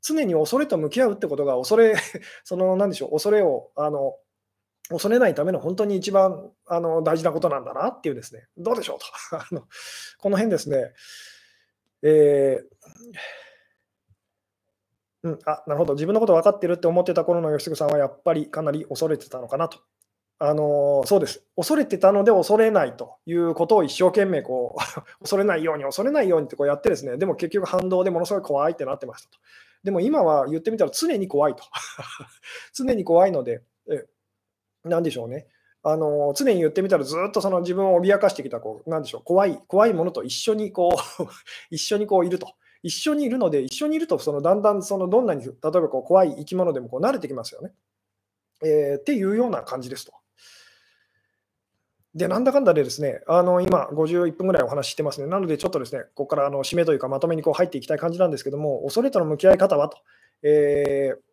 [0.02, 1.94] 常に恐れと向き合うってことが、恐れ、
[2.44, 4.14] その何でしょう、恐れをあの
[4.90, 9.06] 恐れないための本当に一番あの大事なことなんだなっていうですね、どうでしょうと。
[9.38, 9.62] あの
[10.18, 10.92] この辺ですね、
[12.02, 19.78] えー、うん、あなるほど、自分のこと分かってるって思ってた頃の吉嗣さんはやっぱりかなり恐れてたのかなと。
[20.42, 24.80] あのそうです、恐れてたので恐れないということを一生懸命こう
[25.20, 29.38] 恐れないように、恐れないようにってこうやってですね、でも結局反動でものすごい怖いってなってましたと。
[29.84, 31.62] でも今は言ってみたら常に怖いと。
[32.72, 34.06] 常に怖いので、え
[34.84, 35.46] なんでしょうね。
[35.82, 41.24] あの常に言ってみたらずっとその自分を脅かしてきたこうなんでしょう怖い怖いものと一緒にこう
[41.74, 42.52] 一緒にこういると
[42.82, 47.72] 一緒にいるので一緒にいるとそのだんだんそのどんなに例えばこう怖い生き物でもこう慣れてきますよね、
[48.62, 50.12] えー、っていうような感じですと。
[52.14, 55.28] で、なんだかんだでですね、あの今、51分ぐらいお話ししてますね。
[55.28, 59.98] なので、ちょっとですね、ここからあの締めというか、まとめにこう入っていきたい感じなんですけども、恐れとの向き合い方はと、
[60.42, 61.29] えー、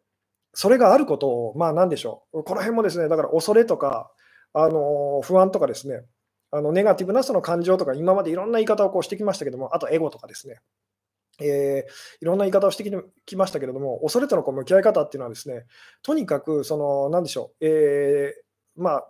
[0.60, 4.12] それがあることを、まあ、なんでしょう、この辺もですね、だから恐れとか、
[4.54, 6.02] あの不安とかですね、
[6.50, 10.56] あのネガティブなその感情とか、今までいろんな言い方をこうしてきましたけども、あとエゴとかですね、
[11.40, 12.84] えー、いろんな言い方をして
[13.28, 15.68] きましたけれども、恐れとのこう向き合い方っていうのはですね、
[16.02, 19.08] とにかく、その、なんでしょう、えー、まあ、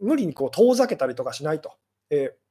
[0.00, 1.72] 無理にこう遠ざけたりとかしないと。
[2.10, 2.44] えー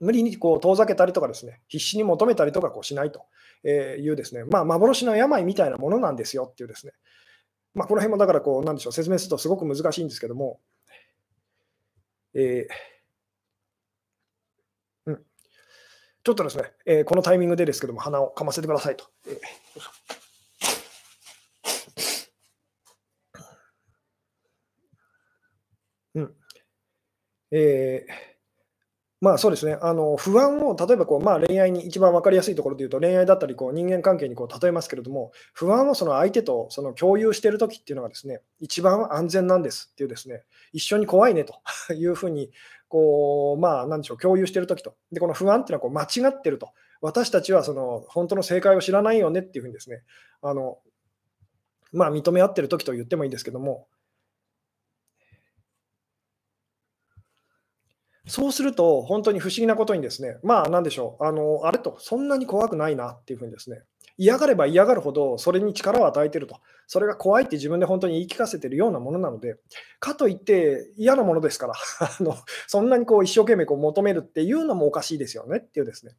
[0.00, 3.26] 無理にこう遠ざけたりとかですね、必死に求めたりとかこうしないと
[3.66, 6.92] いうですね、まあ、幻の病みたいなものなんですよっていうですね、
[7.74, 10.60] まあ、この辺もだからこう、なんでしょう、説明するとすごく難しいんですけども、
[12.34, 15.24] えー、うん、
[16.24, 19.06] ちょっとですね、えー、このタイミングでですけども、鼻をかませてくださいと。
[19.26, 19.36] えー
[26.14, 26.34] うん。
[27.50, 28.27] えー
[29.20, 41.60] まあそうですね、あの不安を例えばこう、まあ、恋愛に一番分かりやすいところで言うと、恋愛だったりこう人間関係にこう例えますけれども、不安をその相手とその共有しているときっていうのがですね、一番安全なんですっていうですね、一緒に怖いねと
[41.94, 42.52] いうふうに
[42.88, 50.02] こう、まあ、なんでしょう、共有しているときと、でこの不安っていうのはこう間違ってると、私たちはその本当の正解を知らないよねっていうふうにですね、
[50.42, 50.78] あの
[51.92, 53.88] まあ、認め合ってるときと言ってもいいんですけども、
[58.28, 63.82] そうすると、本当に不思議なことにですね、まあ、なんでしょう、あの、あれと、そんなに怖くないなっていうふうにですね、
[64.18, 66.56] 嫌がれば嫌がるほど、それに力を与えてると、
[66.86, 69.56] それが怖いって自分で本当に言い聞かせてるようなものなので、
[70.00, 76.16] かといって嫌なものですから、 あのそんなにこう一生懸命こう求めるっていうのもおかしいですよねっていうですね。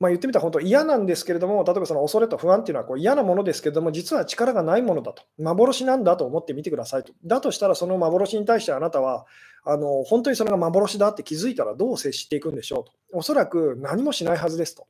[0.00, 7.12] まあ、言ってみたら本当嫌なんですけれども、例えばその恐れと不安っていうのはこう嫌なものですけれども、実は力がないものだと、幻なんだと思ってみてくださいと。
[7.24, 9.26] だとしたら、その幻に対してあなたは、
[9.64, 12.92] あの本当にそれが幻だって気づいたらどう接していくんでしょうと。
[13.12, 14.86] おそらく何もしないはずですと。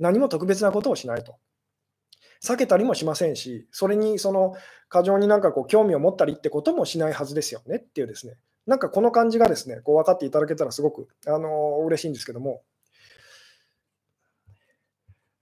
[0.00, 1.36] 何も特別なことをしないと。
[2.42, 4.54] 避けたりもしませんし、それにその
[4.88, 8.34] 過剰になんかこう興味を持ったりってこともしないはずですよねっていうですね。
[8.66, 12.62] なんかこの感じがですね、こう分かっていただけたらすごくあの嬉しいんですけども。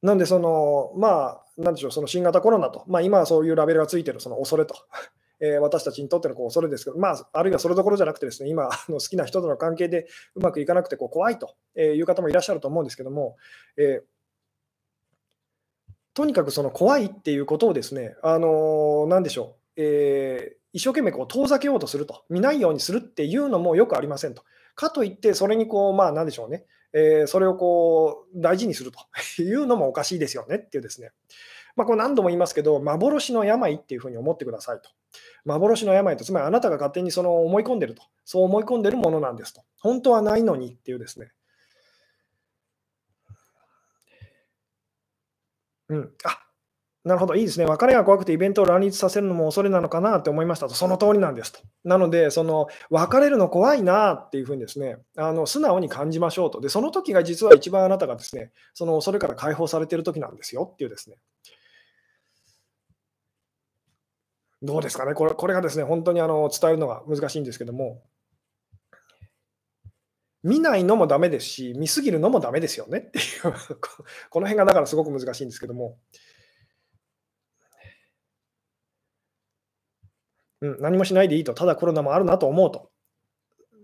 [0.07, 4.77] なんで、その、まあ、なんでしょう、その新型コロナと、まあ、今はそういうラベルがついてるその恐れと、
[5.41, 13.37] えー、私たちにとってのこう恐れですけど、まあ、あるいはそれどころじゃなくてですね、今、あの好きな人との関係でうまくいかなくてこう怖いという方もいらっしゃると思うんですけども、
[13.77, 14.03] えー、
[16.15, 24.45] とにかくその怖いっていうことをですね、あのー、なんでしょう、えー、一生懸命こう遠ざけようとすると、見ないようにするっていうのもよくありませんと。
[24.77, 31.11] かといって、それにこう、まあ、なんでしょうね、えー、それをこう大事にするというのもおかしいですよねっていうですね、
[31.77, 34.91] まあ、これ何度も言いますけど、幻の病っていうふうに思ってくださいと。
[35.45, 39.63] 幻の病と、つまりあなたが勝手にその思い込んでると、そう思い込んでるものなんですと。
[39.81, 41.33] 本当はないのにっていうですね。
[45.89, 46.46] うん、あ
[47.07, 47.67] なるほど、いいですね。
[47.67, 51.61] 別れが怖くてイベントを乱立させるのも恐れなのかなって思いましたと、その通りなんですと。
[51.85, 56.61] なので、その別れるの怖いなっていうふうにですね、あの素直に感じましょうと。
[56.61, 61.17] で、その時が実は一番あなたがですね、その恐れから解放されている時なんですよっていうですね。
[64.61, 68.03] どうですかね、これこれがですね、本当にあの伝えるのが難しいんですけども、
[70.43, 73.53] 見ないのもダメですし、見すぎるのもダメですよねっていう
[74.29, 75.99] この辺がだからすごく難しいんですけども。
[80.61, 82.91] うん、何もしないでいいと、ただコロナもあるなと思うと。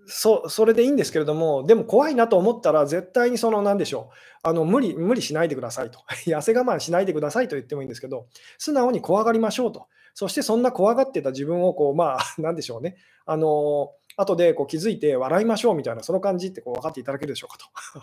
[0.06, 8.26] そそれでいいんですけれども、でも怖いなと思ったら、絶対にその、なんでしょう、あの無理無理しないでくださいと、 痩せ我慢しないでくださいと言ってもいいんですけど、
[8.58, 12.96] 素直に怖がりましょうと、そしてそんな怖がってた自分をこう、まあ、 なんでしょうね、
[13.26, 17.66] あの後でこう気づいて笑いましょうみたいな、その感じってこう分かっていただけるでしょうかと。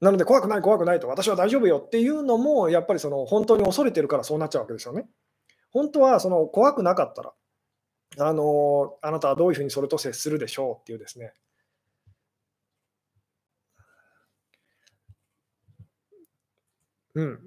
[0.00, 5.08] なので、怖くない、怖くないと、私は大丈夫よっていうのも、やっぱりその本当に恐れてるからそうなっちゃうわけですよね。
[5.70, 7.32] 本当はその怖くなかったら、
[8.18, 11.32] あのあなたはどういうふうにそれと接するでしょうっていうですね。
[17.14, 17.38] うん。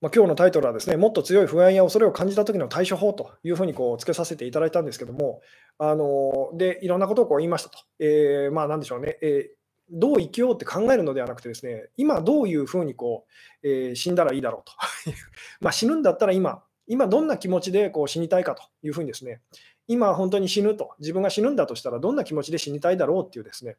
[0.00, 5.40] まあ、今日のタイトルはですね、もっと強い不安や恐れを感じた時の対処法というふうにこうつけさせていただいたんですけども、
[5.78, 7.78] あのでいろんなことをこう言いましたと。
[7.98, 9.56] えー、まあ、なんでしょうね、えー
[9.90, 13.24] どう生きようって考えるのではなくてですね、今どういうふうにこ
[13.62, 14.72] う、えー、死んだらいいだろうと。
[15.60, 19.40] まあ死ぬんだったら今、今どんな気持ちでこう死にたいかというふうにですね、
[19.88, 23.76] 今本当に死ぬと、自分が死ぬんだとしたらどんな気持ちで死にたいだろうっていうですね、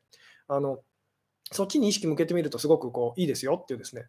[0.47, 0.79] あの
[1.51, 4.07] そっちに意識向けてみるとすごくこういいですよっていうですね、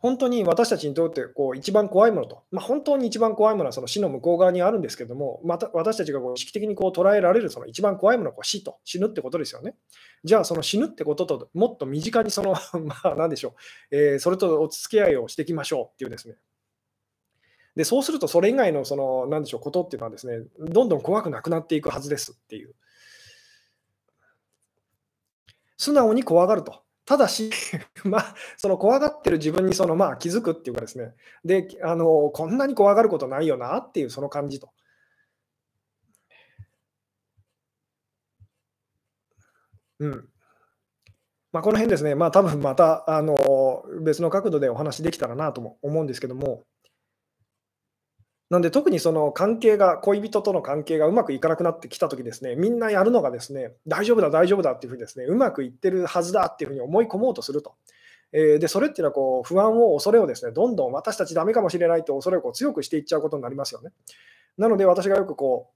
[0.00, 9.74] 本当に私たちにとってこう一番怖いものと、まあ、本当に一番怖いものはその死の向こう側にあるんですけども、また私たちがこう意識的にこう捉えられるその一番怖いものはこう死と、死ぬってことですよね。
[10.22, 13.54] じゃあ、その死ぬってことともっと身近にその、 まあ、何でしょ
[13.90, 16.36] う、えー、それとお付き合いをしていきましょうっていうですね、
[17.78, 22.74] で、そうするとそれ以外のその、なんでしょう、ことっていうのはですね、どんどん怖くなくなっていくはずですっていう。
[25.76, 26.82] 素直に怖がると。
[27.04, 27.52] ただし、
[28.02, 31.14] まあ、その怖がってる自分にその、まあ、気づくっていうかですね、
[31.44, 34.72] であの、こんなに怖がることないよなっていうその感じと。
[40.00, 40.28] うん。
[41.52, 46.64] まあ、この辺ですね、まあ、多分またあの別の角度でお話できたらなとも思うんですけども、
[48.50, 57.74] なんで特にその関係が、恋人との関係がうまくいかなくなってきたときですね、みんなやるのがですね、大丈夫だ、大丈夫だっていうふうにですね、うまくいってるはずだっていうふうに思い込もうとすると。
[58.32, 63.90] えー、で、それっていうのはこう不安を、恐れをですね、どんどん私たちダメかもしれないと恐れをこう強くしていっちゃうことになりますよね。
[64.56, 65.70] なので私がよくこ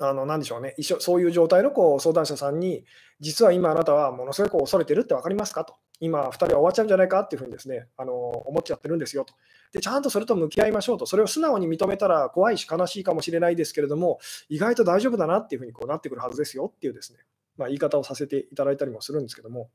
[0.00, 2.84] う、あの、なんでしょうね、一緒、そういう状態のこう相談者さんに、
[3.20, 5.76] 実は今あなたはものすごいこう恐れてるって分かりますかと。
[6.00, 9.34] 今、2人は終わっちゃうんじゃないかっていうふうにですね、あの思っちゃってるんですよと。
[9.72, 11.06] で、ちゃんとそれと向き合いましょうと。
[11.06, 14.18] それを素直に認めたら怖いし悲しいかもしれないですけれども、
[14.48, 17.20] 意外と大丈夫だなっていうふうにこうなってくるはずですよっていうですね、
[17.56, 19.70] まあ、言い方をさせていただいたりもするんですけども、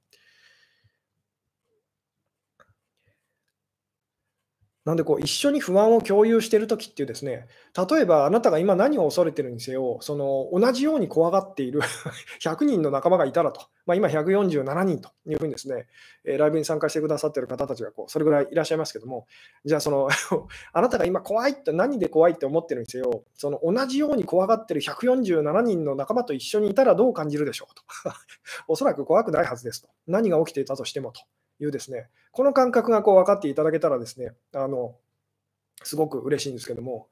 [4.90, 7.46] なんでこう一緒に不安を共有しているときっていうですね、
[7.92, 11.82] 例えばあなたが今何を恐れてるにせよ、その同じように怖がっている
[12.42, 15.86] 100人の仲間がいたらと、まあ、今147人というふうにですね、
[16.26, 19.28] ライブに参加してくださっている方たちがこうそれぐらいいらっしゃいますけども、
[19.64, 20.10] じゃあその
[20.74, 27.84] あなたが今怖いって何で怖いって思ってるにせよ、その同じように怖がってる147人の仲間と一緒にいたらどう感じるでしょうと。
[28.68, 29.90] おそらく怖くないはずですと。
[30.08, 31.22] 何が起きていたとしてもと。
[31.60, 34.96] いうですね、この感覚がこう分かっていただけたらですね、あの
[35.84, 37.08] すごく嬉しいんですけども、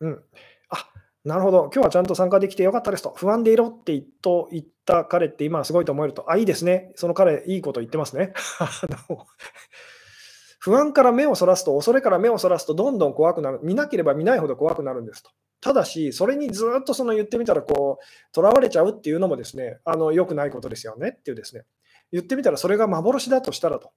[0.00, 0.22] うん。
[0.70, 0.88] あ、
[1.24, 1.70] なるほど。
[1.74, 3.12] 今日はちゃんと参加できてよかったですと。
[3.16, 6.30] 不安でいろって言っと言った彼って今はすごいと思えると。
[6.30, 6.92] あ、いいですね。
[6.96, 8.32] その彼、いいこと言ってますね。
[10.60, 13.60] 不安から目をそらすと、恐れから目をそらすと、どんどん怖くなる。
[13.62, 15.30] 見なければ見ないほど怖くなるんですと。
[15.60, 21.64] ただし、それにずっとその言ってみたら、こう、とらわれちゃうっていうのもですね、あの、良くないことですよねっていうですね、
[22.12, 23.92] 言ってみたらそれが幻だとしたらと。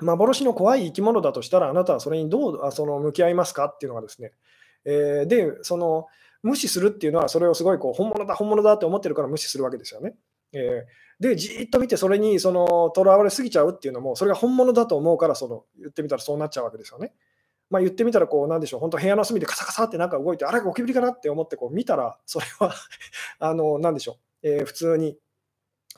[0.00, 4.32] 幻の怖い生き物だとしたら、あなたはそれにどうその向き合いますかっていうのがですね、
[4.84, 6.06] えー、で、その、
[6.42, 10.14] 無視するっていうのは、それをすごいこう本物だ、本物だって思ってるから無視するわけですよね。
[10.52, 17.12] えー、で、じーっと見て、それにとらわれすぎちゃうっていうのも、それが本物だと思うから、その言ってみたらそうなっちゃうわけですよね。
[17.70, 22.74] まあ、言ってみたら、こう、なんでしょう、本当、部屋の隅でカサカサってなんか動いて、あれ、ゴキブリかなって思ってこう見たら、それは
[23.40, 25.18] あの、なんでしょう、えー、普通に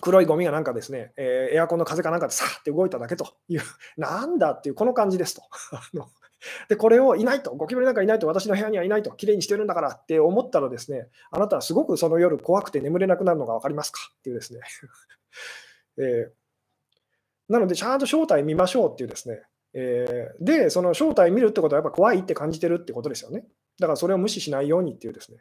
[0.00, 3.60] 黒いゴミがなんかですね、えー、エアコンの風かなんかでさーって動いただけという、
[3.96, 5.42] なんだっていう、この感じですと。
[6.68, 14.60] で、これをいないと、ゴキブリなんかいないと、私の部屋にはいないと、きれいにしてるんだからって思ったらですね、あなたはすごくその夜怖くて眠れなくなるのが分かりますかっていうですね、
[15.98, 16.40] えー
[17.50, 19.42] なので、ちゃんと正体見ましょうっていうですね、
[19.72, 23.44] えー、で、その正体見るってことはやっぱ怖いって感じてるってことですよね。
[23.78, 25.38] だからそれを無視しないようにっていうですね。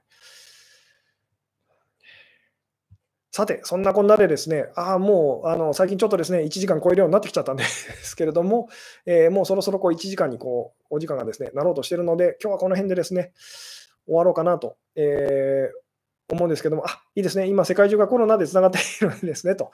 [3.31, 8.69] さて、そんなこんなでですね、ああ、もうあの最近ちょっとですね、1時間超えるようになってきちゃったんですけれども、
[9.05, 13.33] えー、もうそろそろこう1時間にこうお時間がですね、なろうとしてるので、今日はこの辺でですね、
[14.05, 19.71] 終わろうかなと、えー、思うんですけども、あいいですね、今、世界中がコロナでつながっているんですねと。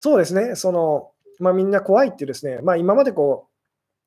[0.00, 3.55] そうですね、そのまあ、みんな怖いっていうですね、まあ、今までこう、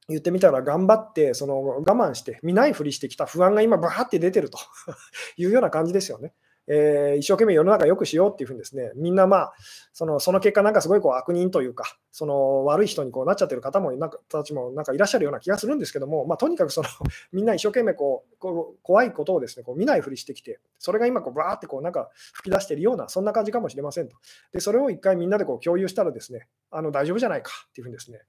[0.10, 4.58] 言ってみたら頑張ってその我慢して見ないふりしてきた不安が今バーって出てると
[5.38, 6.34] いうような感じですよね。
[6.72, 9.54] えー、一生懸命世の中良くしようっていうふうにですね、みんなまあ、
[9.92, 16.88] そのその結果、なんかすごいこう悪人というか、その悪い人にこうなっちゃってる方もなんかたちもなんかいらっしゃるような気がするんですけども、まあ、とにかくその
[17.34, 24.16] みんな一生懸命こうこう怖いことをですねこう見ないふりしてきて、それが今こうバーってこうなんか吹き出してるような、そんな感じかもしれませんと。
[24.52, 28.22] で、それを一回みんなでこう共有したらですね、あの大丈夫じゃないかっていうふうにですね、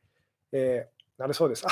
[0.53, 1.67] えーなるそうです。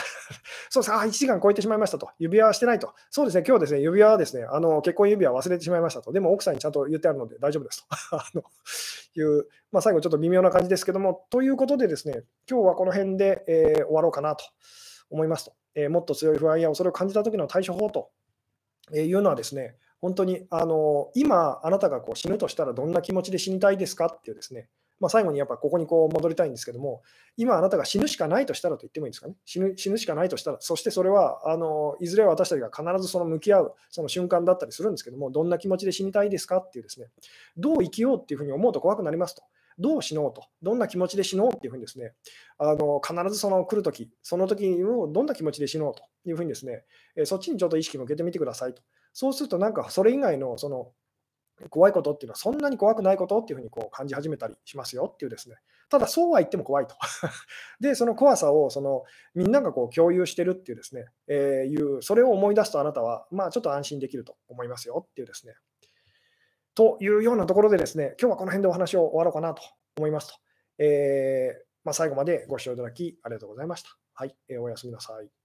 [0.69, 0.93] そうです。
[0.93, 2.11] あ、 1時間超えてしまいましたと。
[2.19, 2.93] 指輪はしてないと。
[3.09, 3.45] そうですね。
[3.49, 6.13] 今日ですね、指輪はですね、あの結婚指輪忘れてしまいましたと。
[6.13, 7.87] でも奥さんにちゃんと言ってあるので大丈夫ですと。
[8.15, 8.45] あの
[9.17, 14.45] いう、まあ、最後ちょっと微妙な感じですけども、ということでですね、今日はこの辺で、えー、終わろうかなと
[15.09, 15.55] 思いますと。
[15.75, 18.11] えー、もっと強い不安や恐れを感じた時の対処法と
[18.93, 24.69] いうのはですね、本当にあの今、あなたがこう死ぬとしたらどんな気持ちで死にたいですかっていうですね、
[25.01, 27.03] まあ、最後にやっぱここにこう戻りたいんですけども、
[27.37, 37.07] 今あなたが死ぬしかないとしたらと言ってもいいんですかね、死ぬ死ぬしかないとしたら、そしてそれはあのいずれ私たちが必ずその向き合うその瞬間だったりするんですけども、どんな気持ちで死にたいですかっていうですね、
[37.57, 39.43] どう生きようっていうふうに思うと怖くなりますと。
[39.81, 42.13] どう死のうと、どんな気持ちで死のうっていうふうにですね、
[42.59, 46.85] あの必ずその来るとき、その時をどんな気持ちで死のうというふうにですね、
[47.17, 48.83] えそっちにちょっと意識向けてみてくださいと。
[49.13, 50.91] そうすると、なんかそれ以外のその
[51.71, 55.57] 怖いことっていうのはそんなに怖くないことっていうふうにこう感じ始めたりしますよっていうですね。
[55.89, 56.95] ただそうは言っても怖いと。
[57.81, 59.05] で、その怖さをその
[59.35, 65.55] みんながこう共有してるっていうですね、えー、いう、それを思い出すとあなたは、まあちょっと安心できると思いますよっていうですね。
[66.75, 69.63] というようなところでですね、今日はこの辺でお話を終わろうかなと
[69.97, 70.35] 思いますと。
[70.79, 73.89] えー、まあ、最後までご視聴いただきありがとうございました。
[74.15, 75.38] はい、えー、おやすみなさい。